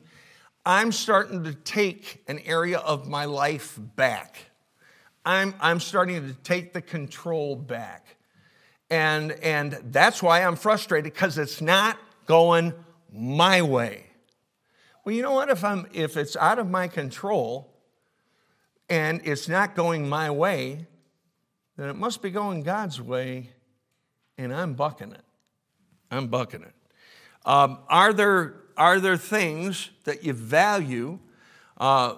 I'm 0.65 0.91
starting 0.91 1.45
to 1.45 1.53
take 1.53 2.23
an 2.27 2.39
area 2.39 2.79
of 2.79 3.07
my 3.07 3.25
life 3.25 3.79
back. 3.95 4.37
I'm, 5.25 5.55
I'm 5.59 5.79
starting 5.79 6.27
to 6.27 6.33
take 6.33 6.73
the 6.73 6.81
control 6.81 7.55
back. 7.55 8.17
And, 8.89 9.31
and 9.31 9.79
that's 9.85 10.23
why 10.23 10.43
I'm 10.43 10.55
frustrated 10.55 11.13
because 11.13 11.37
it's 11.37 11.61
not 11.61 11.97
going 12.25 12.73
my 13.11 13.61
way. 13.61 14.05
Well, 15.03 15.15
you 15.15 15.21
know 15.21 15.33
what? 15.33 15.49
If, 15.49 15.63
I'm, 15.63 15.87
if 15.93 16.17
it's 16.17 16.35
out 16.35 16.59
of 16.59 16.69
my 16.69 16.87
control 16.87 17.73
and 18.89 19.21
it's 19.23 19.47
not 19.47 19.75
going 19.75 20.09
my 20.09 20.29
way, 20.29 20.87
then 21.77 21.89
it 21.89 21.95
must 21.95 22.21
be 22.21 22.29
going 22.29 22.63
God's 22.63 22.99
way, 23.01 23.51
and 24.37 24.53
I'm 24.53 24.73
bucking 24.73 25.13
it. 25.13 25.23
I'm 26.11 26.27
bucking 26.27 26.63
it. 26.63 26.73
Um, 27.45 27.79
are, 27.87 28.11
there, 28.11 28.55
are 28.75 28.99
there 28.99 29.15
things 29.15 29.89
that 30.03 30.23
you 30.23 30.33
value 30.33 31.19
uh, 31.77 32.15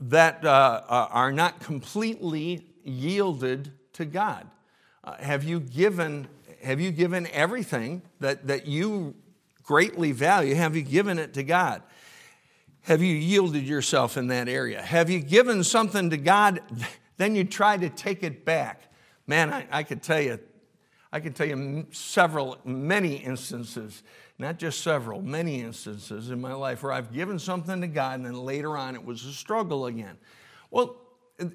that 0.00 0.44
uh, 0.44 0.82
uh, 0.88 1.08
are 1.10 1.30
not 1.30 1.60
completely 1.60 2.66
yielded 2.82 3.72
to 3.92 4.04
God? 4.04 4.48
Uh, 5.04 5.14
have, 5.18 5.44
you 5.44 5.60
given, 5.60 6.26
have 6.62 6.80
you 6.80 6.90
given 6.90 7.28
everything 7.28 8.02
that, 8.20 8.46
that 8.46 8.66
you 8.66 9.14
greatly 9.62 10.12
value, 10.12 10.54
have 10.54 10.74
you 10.74 10.82
given 10.82 11.18
it 11.18 11.34
to 11.34 11.42
God? 11.44 11.82
Have 12.82 13.02
you 13.02 13.14
yielded 13.14 13.64
yourself 13.64 14.16
in 14.16 14.26
that 14.28 14.48
area? 14.48 14.82
Have 14.82 15.08
you 15.08 15.20
given 15.20 15.62
something 15.62 16.10
to 16.10 16.16
God 16.16 16.60
then 17.16 17.34
you 17.34 17.44
try 17.44 17.76
to 17.76 17.88
take 17.88 18.22
it 18.22 18.44
back. 18.44 18.82
Man, 19.26 19.52
I, 19.52 19.66
I 19.70 19.82
could 19.82 20.02
tell 20.02 20.20
you, 20.20 20.38
I 21.12 21.20
could 21.20 21.34
tell 21.34 21.46
you 21.46 21.86
several, 21.92 22.58
many 22.64 23.16
instances, 23.16 24.02
not 24.38 24.58
just 24.58 24.80
several, 24.80 25.22
many 25.22 25.60
instances 25.60 26.30
in 26.30 26.40
my 26.40 26.52
life 26.52 26.82
where 26.82 26.92
I've 26.92 27.12
given 27.12 27.38
something 27.38 27.80
to 27.80 27.86
God 27.86 28.16
and 28.16 28.26
then 28.26 28.34
later 28.34 28.76
on 28.76 28.94
it 28.94 29.04
was 29.04 29.24
a 29.24 29.32
struggle 29.32 29.86
again. 29.86 30.18
Well, 30.70 30.96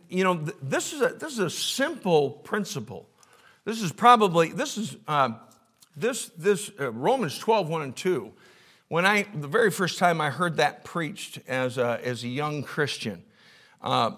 you 0.10 0.24
know, 0.24 0.36
this 0.62 0.94
is 0.94 1.02
a, 1.02 1.10
this 1.10 1.34
is 1.34 1.40
a 1.40 1.50
simple 1.50 2.32
principle. 2.32 3.09
This 3.70 3.84
is 3.84 3.92
probably, 3.92 4.52
this 4.52 4.80
is, 4.80 4.98
uh, 5.08 5.30
this, 5.96 6.32
this 6.36 6.72
uh, 6.80 6.92
Romans 6.92 7.38
12, 7.38 7.70
1 7.70 7.82
and 7.84 7.96
2. 7.96 8.34
When 8.88 9.06
I, 9.06 9.28
the 9.32 9.48
very 9.48 9.70
first 9.70 10.00
time 10.00 10.20
I 10.20 10.32
heard 10.32 10.58
that 10.58 10.84
preached 10.84 11.38
as 11.48 11.78
a, 11.78 12.00
as 12.04 12.24
a 12.24 12.30
young 12.30 12.63
Christian, 12.63 13.24
uh, 13.84 14.13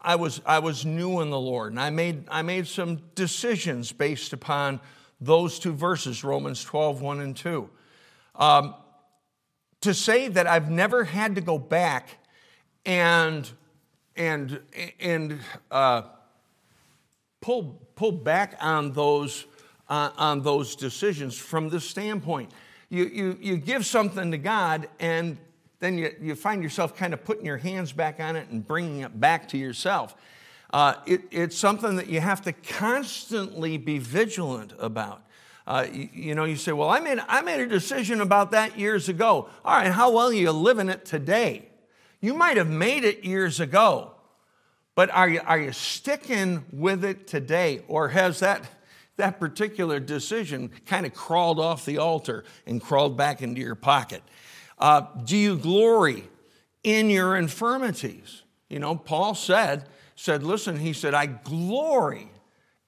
I 0.00 0.14
was, 0.14 0.40
I 0.46 0.60
was 0.60 0.86
new 0.86 1.20
in 1.20 1.30
the 1.30 1.40
Lord, 1.40 1.72
and 1.72 1.80
I 1.80 1.90
made, 1.90 2.28
I 2.28 2.42
made 2.42 2.68
some 2.68 3.00
decisions 3.16 3.90
based 3.90 4.32
upon 4.32 4.78
those 5.20 5.58
two 5.58 5.72
verses, 5.72 6.22
Romans 6.22 6.62
12, 6.62 7.02
1 7.02 7.20
and 7.20 7.36
2. 7.36 7.68
Um, 8.36 8.76
to 9.80 9.94
say 9.94 10.28
that 10.28 10.46
I've 10.46 10.70
never 10.70 11.02
had 11.02 11.34
to 11.34 11.40
go 11.40 11.58
back 11.58 12.24
and, 12.84 13.50
and, 14.14 14.60
and 15.00 15.40
uh, 15.72 16.02
pull, 17.40 17.80
pull 17.94 18.12
back 18.12 18.56
on 18.60 18.92
those, 18.92 19.46
uh, 19.88 20.10
on 20.16 20.42
those 20.42 20.76
decisions 20.76 21.36
from 21.36 21.68
this 21.68 21.88
standpoint. 21.88 22.50
You, 22.88 23.04
you, 23.06 23.38
you 23.40 23.56
give 23.56 23.84
something 23.84 24.30
to 24.30 24.38
God, 24.38 24.88
and 25.00 25.38
then 25.80 25.98
you, 25.98 26.14
you 26.20 26.34
find 26.34 26.62
yourself 26.62 26.96
kind 26.96 27.12
of 27.12 27.24
putting 27.24 27.44
your 27.44 27.56
hands 27.56 27.92
back 27.92 28.20
on 28.20 28.36
it 28.36 28.48
and 28.48 28.66
bringing 28.66 29.00
it 29.00 29.18
back 29.18 29.48
to 29.48 29.58
yourself. 29.58 30.14
Uh, 30.72 30.94
it, 31.06 31.22
it's 31.30 31.56
something 31.56 31.96
that 31.96 32.08
you 32.08 32.20
have 32.20 32.42
to 32.42 32.52
constantly 32.52 33.76
be 33.76 33.98
vigilant 33.98 34.72
about. 34.78 35.22
Uh, 35.66 35.86
you, 35.90 36.08
you, 36.12 36.34
know, 36.34 36.44
you 36.44 36.56
say, 36.56 36.72
Well, 36.72 36.88
I 36.88 37.00
made, 37.00 37.18
I 37.26 37.42
made 37.42 37.60
a 37.60 37.66
decision 37.66 38.20
about 38.20 38.52
that 38.52 38.78
years 38.78 39.08
ago. 39.08 39.48
All 39.64 39.76
right, 39.76 39.90
how 39.90 40.12
well 40.12 40.28
are 40.28 40.32
you 40.32 40.52
living 40.52 40.88
it 40.88 41.04
today? 41.04 41.68
You 42.20 42.34
might 42.34 42.56
have 42.56 42.68
made 42.68 43.04
it 43.04 43.24
years 43.24 43.60
ago, 43.60 44.15
but 44.96 45.10
are 45.10 45.28
you, 45.28 45.40
are 45.44 45.60
you 45.60 45.72
sticking 45.72 46.64
with 46.72 47.04
it 47.04 47.28
today? 47.28 47.82
Or 47.86 48.08
has 48.08 48.40
that, 48.40 48.68
that 49.18 49.38
particular 49.38 50.00
decision 50.00 50.70
kind 50.86 51.06
of 51.06 51.14
crawled 51.14 51.60
off 51.60 51.84
the 51.84 51.98
altar 51.98 52.44
and 52.66 52.80
crawled 52.80 53.16
back 53.16 53.42
into 53.42 53.60
your 53.60 53.74
pocket? 53.74 54.22
Uh, 54.78 55.02
do 55.22 55.36
you 55.36 55.58
glory 55.58 56.24
in 56.82 57.10
your 57.10 57.36
infirmities? 57.36 58.42
You 58.70 58.78
know, 58.78 58.96
Paul 58.96 59.34
said, 59.34 59.84
said, 60.16 60.42
listen, 60.42 60.78
he 60.78 60.94
said, 60.94 61.12
I 61.12 61.26
glory 61.26 62.30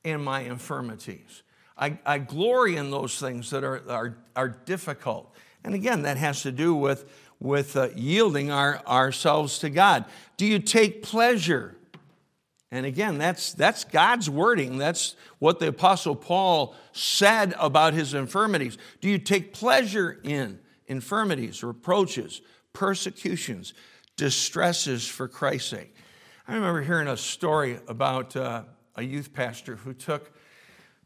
in 0.02 0.24
my 0.24 0.40
infirmities. 0.40 1.42
I, 1.76 1.98
I 2.06 2.18
glory 2.18 2.76
in 2.76 2.90
those 2.90 3.20
things 3.20 3.50
that 3.50 3.64
are, 3.64 3.82
are, 3.88 4.16
are 4.34 4.48
difficult. 4.48 5.32
And 5.62 5.74
again, 5.74 6.02
that 6.02 6.16
has 6.16 6.42
to 6.42 6.52
do 6.52 6.74
with, 6.74 7.04
with 7.38 7.76
uh, 7.76 7.90
yielding 7.94 8.50
our, 8.50 8.80
ourselves 8.86 9.58
to 9.58 9.68
God. 9.68 10.06
Do 10.38 10.46
you 10.46 10.58
take 10.58 11.02
pleasure? 11.02 11.74
And 12.70 12.84
again, 12.84 13.16
that's, 13.16 13.54
that's 13.54 13.84
God's 13.84 14.28
wording. 14.28 14.76
That's 14.76 15.16
what 15.38 15.58
the 15.58 15.68
Apostle 15.68 16.14
Paul 16.14 16.74
said 16.92 17.54
about 17.58 17.94
his 17.94 18.12
infirmities. 18.12 18.76
Do 19.00 19.08
you 19.08 19.18
take 19.18 19.54
pleasure 19.54 20.20
in 20.22 20.58
infirmities, 20.86 21.62
reproaches, 21.62 22.42
persecutions, 22.74 23.72
distresses 24.16 25.06
for 25.06 25.28
Christ's 25.28 25.70
sake? 25.70 25.94
I 26.46 26.54
remember 26.54 26.82
hearing 26.82 27.08
a 27.08 27.16
story 27.16 27.78
about 27.88 28.36
uh, 28.36 28.64
a 28.96 29.02
youth 29.02 29.32
pastor 29.32 29.76
who 29.76 29.94
took 29.94 30.30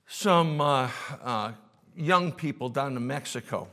some 0.06 0.60
uh, 0.60 0.90
uh, 1.22 1.52
young 1.96 2.32
people 2.32 2.70
down 2.70 2.94
to 2.94 3.00
Mexico 3.00 3.68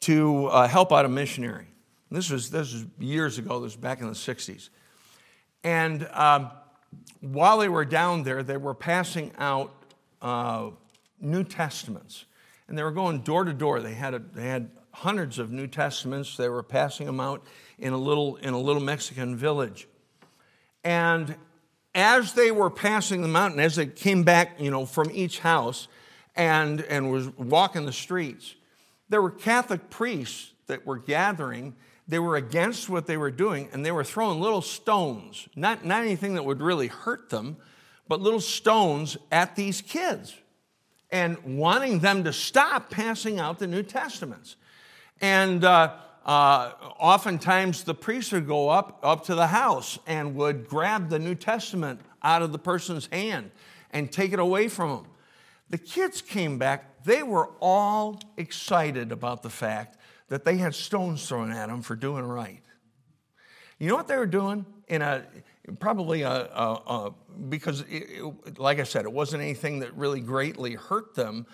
to 0.00 0.46
uh, 0.46 0.68
help 0.68 0.92
out 0.92 1.04
a 1.04 1.08
missionary. 1.08 1.66
This 2.10 2.30
was, 2.30 2.50
this 2.50 2.72
was 2.72 2.86
years 2.98 3.38
ago, 3.38 3.60
this 3.60 3.74
was 3.74 3.76
back 3.76 4.00
in 4.00 4.06
the 4.06 4.14
60s. 4.14 4.68
And 5.64 6.06
um, 6.12 6.50
while 7.20 7.58
they 7.58 7.68
were 7.68 7.84
down 7.84 8.22
there, 8.22 8.42
they 8.42 8.56
were 8.56 8.74
passing 8.74 9.32
out 9.38 9.72
uh, 10.22 10.70
New 11.20 11.44
Testaments. 11.44 12.24
And 12.68 12.78
they 12.78 12.82
were 12.82 12.92
going 12.92 13.20
door 13.20 13.44
to 13.44 13.52
door. 13.52 13.80
They 13.80 13.94
had, 13.94 14.14
a, 14.14 14.18
they 14.18 14.48
had 14.48 14.70
hundreds 14.92 15.38
of 15.38 15.50
New 15.50 15.66
Testaments. 15.66 16.36
They 16.36 16.48
were 16.48 16.62
passing 16.62 17.06
them 17.06 17.20
out 17.20 17.44
in 17.78 17.92
a 17.92 17.98
little, 17.98 18.36
in 18.36 18.54
a 18.54 18.58
little 18.58 18.82
Mexican 18.82 19.36
village. 19.36 19.86
And 20.82 21.36
as 21.94 22.32
they 22.34 22.50
were 22.50 22.70
passing 22.70 23.22
the 23.22 23.28
mountain, 23.28 23.60
as 23.60 23.76
they 23.76 23.86
came 23.86 24.22
back, 24.22 24.60
you 24.60 24.70
know, 24.70 24.86
from 24.86 25.10
each 25.12 25.40
house 25.40 25.88
and, 26.36 26.80
and 26.82 27.10
was 27.10 27.28
walking 27.38 27.86
the 27.86 27.92
streets, 27.92 28.54
there 29.08 29.22
were 29.22 29.30
Catholic 29.30 29.90
priests 29.90 30.52
that 30.66 30.86
were 30.86 30.98
gathering. 30.98 31.74
They 32.06 32.18
were 32.18 32.36
against 32.36 32.88
what 32.88 33.06
they 33.06 33.16
were 33.16 33.30
doing, 33.30 33.68
and 33.72 33.84
they 33.84 33.92
were 33.92 34.04
throwing 34.04 34.40
little 34.40 34.60
stones, 34.60 35.48
not, 35.56 35.84
not 35.84 36.02
anything 36.02 36.34
that 36.34 36.44
would 36.44 36.60
really 36.60 36.88
hurt 36.88 37.30
them, 37.30 37.56
but 38.08 38.20
little 38.20 38.40
stones 38.40 39.16
at 39.32 39.56
these 39.56 39.80
kids 39.80 40.36
and 41.10 41.38
wanting 41.58 42.00
them 42.00 42.24
to 42.24 42.32
stop 42.32 42.90
passing 42.90 43.38
out 43.38 43.58
the 43.58 43.66
New 43.66 43.82
Testaments. 43.82 44.56
And 45.20 45.64
uh, 45.64 45.94
uh, 46.26 46.72
oftentimes 46.98 47.84
the 47.84 47.94
priest 47.94 48.32
would 48.32 48.46
go 48.46 48.68
up, 48.68 48.98
up 49.02 49.24
to 49.26 49.34
the 49.34 49.46
house 49.46 49.98
and 50.06 50.34
would 50.34 50.68
grab 50.68 51.08
the 51.08 51.18
New 51.18 51.34
Testament 51.34 52.00
out 52.22 52.42
of 52.42 52.52
the 52.52 52.58
person's 52.58 53.06
hand 53.06 53.50
and 53.90 54.10
take 54.10 54.32
it 54.32 54.38
away 54.38 54.68
from 54.68 54.90
them. 54.90 55.06
The 55.70 55.78
kids 55.78 56.20
came 56.20 56.58
back, 56.58 57.04
they 57.04 57.22
were 57.22 57.50
all 57.60 58.20
excited 58.36 59.12
about 59.12 59.42
the 59.42 59.50
fact 59.50 59.96
that 60.28 60.44
they 60.44 60.56
had 60.56 60.74
stones 60.74 61.26
thrown 61.28 61.50
at 61.50 61.68
them 61.68 61.82
for 61.82 61.96
doing 61.96 62.24
right. 62.24 62.62
You 63.78 63.88
know 63.88 63.96
what 63.96 64.08
they 64.08 64.16
were 64.16 64.26
doing? 64.26 64.64
In 64.88 65.02
a 65.02 65.24
probably 65.80 66.22
a, 66.22 66.30
a, 66.30 66.82
a 66.86 67.14
because, 67.48 67.80
it, 67.82 68.04
it, 68.46 68.58
like 68.58 68.78
I 68.78 68.84
said, 68.84 69.04
it 69.04 69.12
wasn't 69.12 69.42
anything 69.42 69.80
that 69.80 69.94
really 69.96 70.20
greatly 70.20 70.74
hurt 70.74 71.14
them, 71.14 71.46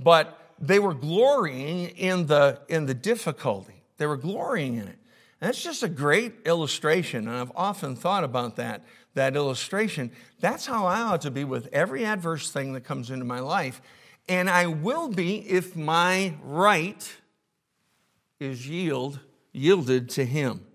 but 0.00 0.38
they 0.58 0.78
were 0.78 0.94
glorying 0.94 1.88
in 1.90 2.26
the 2.26 2.60
in 2.68 2.86
the 2.86 2.94
difficulty. 2.94 3.82
They 3.98 4.06
were 4.06 4.16
glorying 4.16 4.76
in 4.76 4.88
it. 4.88 4.98
And 5.40 5.48
that's 5.48 5.62
just 5.62 5.82
a 5.82 5.88
great 5.88 6.34
illustration, 6.46 7.28
and 7.28 7.36
I've 7.36 7.52
often 7.54 7.94
thought 7.94 8.24
about 8.24 8.56
that, 8.56 8.84
that 9.14 9.36
illustration. 9.36 10.10
That's 10.40 10.66
how 10.66 10.86
I 10.86 11.00
ought 11.02 11.20
to 11.20 11.30
be 11.30 11.44
with 11.44 11.68
every 11.72 12.04
adverse 12.04 12.50
thing 12.50 12.72
that 12.72 12.82
comes 12.82 13.10
into 13.10 13.24
my 13.24 13.38
life. 13.38 13.80
And 14.28 14.50
I 14.50 14.66
will 14.66 15.08
be 15.08 15.38
if 15.48 15.76
my 15.76 16.34
right 16.42 17.16
is 18.40 18.68
yield, 18.68 19.20
yielded 19.52 20.08
to 20.10 20.24
him. 20.24 20.66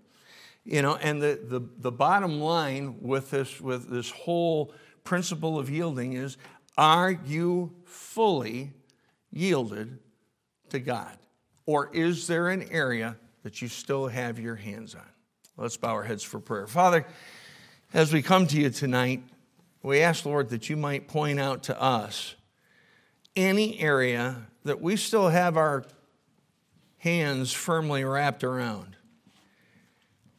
You 0.64 0.82
know, 0.82 0.96
and 0.96 1.20
the, 1.20 1.38
the, 1.42 1.60
the 1.78 1.92
bottom 1.92 2.40
line 2.40 2.96
with 3.00 3.30
this, 3.30 3.60
with 3.60 3.90
this 3.90 4.10
whole 4.10 4.72
principle 5.04 5.58
of 5.58 5.68
yielding 5.68 6.14
is 6.14 6.36
are 6.76 7.12
you 7.12 7.72
fully 7.84 8.72
yielded 9.30 9.98
to 10.70 10.80
God? 10.80 11.16
Or 11.66 11.90
is 11.94 12.26
there 12.26 12.48
an 12.48 12.66
area 12.70 13.16
that 13.42 13.62
you 13.62 13.68
still 13.68 14.08
have 14.08 14.38
your 14.38 14.56
hands 14.56 14.94
on? 14.94 15.06
Let's 15.56 15.76
bow 15.76 15.90
our 15.90 16.02
heads 16.02 16.24
for 16.24 16.40
prayer. 16.40 16.66
Father, 16.66 17.06
as 17.92 18.12
we 18.12 18.22
come 18.22 18.46
to 18.48 18.56
you 18.56 18.70
tonight, 18.70 19.22
we 19.82 20.00
ask, 20.00 20.24
Lord, 20.24 20.48
that 20.48 20.68
you 20.68 20.76
might 20.76 21.06
point 21.06 21.38
out 21.38 21.62
to 21.64 21.80
us 21.80 22.34
any 23.36 23.78
area 23.78 24.48
that 24.64 24.80
we 24.80 24.96
still 24.96 25.28
have 25.28 25.56
our 25.56 25.84
hands 27.04 27.52
firmly 27.52 28.02
wrapped 28.02 28.42
around. 28.42 28.96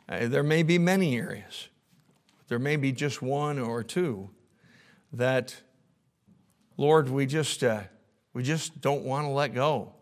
Uh, 0.10 0.28
there 0.28 0.42
may 0.42 0.64
be 0.64 0.80
many 0.80 1.16
areas, 1.16 1.70
there 2.48 2.58
may 2.58 2.76
be 2.76 2.92
just 2.92 3.22
one 3.22 3.60
or 3.60 3.84
two 3.84 4.32
that, 5.14 5.56
Lord, 6.76 7.08
we 7.08 7.28
just, 7.28 7.64
uh, 7.64 7.82
we 8.34 8.42
just 8.42 8.82
don't 8.82 9.04
want 9.04 9.26
to 9.26 9.30
let 9.30 9.54
go. 9.54 9.94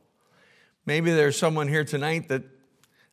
Maybe 0.86 1.12
there's 1.12 1.38
someone 1.38 1.68
here 1.68 1.84
tonight 1.84 2.30
that 2.30 2.44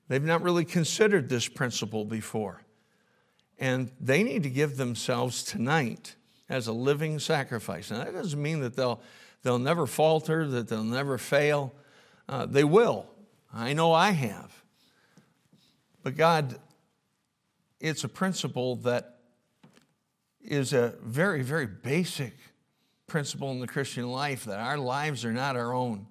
they've 0.06 0.22
not 0.22 0.42
really 0.42 0.64
considered 0.64 1.28
this 1.28 1.48
principle 1.48 2.04
before. 2.04 2.62
And 3.58 3.90
they 4.00 4.22
need 4.22 4.44
to 4.44 4.50
give 4.50 4.76
themselves 4.76 5.42
tonight 5.42 6.14
as 6.48 6.68
a 6.68 6.72
living 6.72 7.18
sacrifice. 7.18 7.90
Now, 7.90 8.04
that 8.04 8.12
doesn't 8.12 8.40
mean 8.40 8.60
that 8.60 8.76
they'll, 8.76 9.00
they'll 9.42 9.58
never 9.58 9.86
falter, 9.86 10.46
that 10.48 10.68
they'll 10.68 10.84
never 10.84 11.18
fail. 11.18 11.74
Uh, 12.28 12.46
they 12.46 12.64
will. 12.64 13.06
I 13.52 13.72
know 13.72 13.92
I 13.92 14.10
have. 14.10 14.52
But 16.02 16.16
God, 16.16 16.58
it's 17.80 18.04
a 18.04 18.08
principle 18.08 18.76
that 18.76 19.18
is 20.42 20.72
a 20.72 20.94
very, 21.02 21.42
very 21.42 21.66
basic 21.66 22.34
principle 23.06 23.50
in 23.50 23.60
the 23.60 23.66
Christian 23.66 24.10
life 24.10 24.44
that 24.44 24.58
our 24.58 24.78
lives 24.78 25.24
are 25.24 25.32
not 25.32 25.56
our 25.56 25.72
own. 25.72 26.06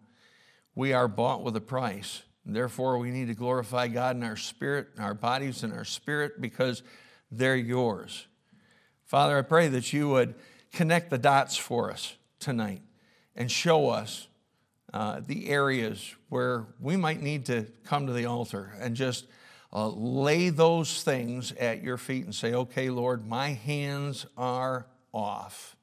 We 0.75 0.93
are 0.93 1.07
bought 1.07 1.43
with 1.43 1.55
a 1.55 1.61
price. 1.61 2.23
Therefore, 2.45 2.97
we 2.97 3.11
need 3.11 3.27
to 3.27 3.33
glorify 3.33 3.87
God 3.87 4.15
in 4.15 4.23
our 4.23 4.35
spirit, 4.35 4.89
in 4.97 5.03
our 5.03 5.13
bodies, 5.13 5.63
and 5.63 5.73
our 5.73 5.85
spirit 5.85 6.41
because 6.41 6.83
they're 7.31 7.55
yours. 7.55 8.27
Father, 9.05 9.37
I 9.37 9.41
pray 9.41 9.67
that 9.69 9.91
you 9.93 10.09
would 10.09 10.35
connect 10.71 11.09
the 11.09 11.17
dots 11.17 11.57
for 11.57 11.91
us 11.91 12.15
tonight 12.39 12.81
and 13.35 13.51
show 13.51 13.89
us 13.89 14.28
uh, 14.93 15.21
the 15.25 15.49
areas 15.49 16.15
where 16.29 16.67
we 16.79 16.97
might 16.97 17.21
need 17.21 17.45
to 17.45 17.65
come 17.83 18.07
to 18.07 18.13
the 18.13 18.25
altar 18.25 18.73
and 18.79 18.95
just 18.95 19.27
uh, 19.71 19.87
lay 19.87 20.49
those 20.49 21.03
things 21.03 21.51
at 21.53 21.83
your 21.83 21.97
feet 21.97 22.25
and 22.25 22.33
say, 22.33 22.53
okay, 22.53 22.89
Lord, 22.89 23.27
my 23.27 23.49
hands 23.49 24.25
are 24.37 24.87
off. 25.13 25.75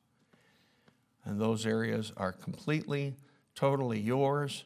And 1.24 1.40
those 1.40 1.66
areas 1.66 2.12
are 2.16 2.32
completely, 2.32 3.14
totally 3.54 4.00
yours 4.00 4.64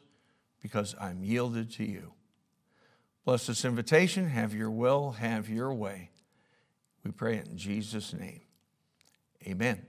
because 0.61 0.95
I'm 0.99 1.23
yielded 1.23 1.71
to 1.73 1.83
you. 1.83 2.13
Bless 3.25 3.47
this 3.47 3.65
invitation. 3.65 4.29
Have 4.29 4.53
your 4.53 4.71
will, 4.71 5.11
have 5.11 5.49
your 5.49 5.73
way. 5.73 6.09
We 7.03 7.11
pray 7.11 7.37
it 7.37 7.47
in 7.47 7.57
Jesus' 7.57 8.13
name. 8.13 8.41
Amen. 9.45 9.85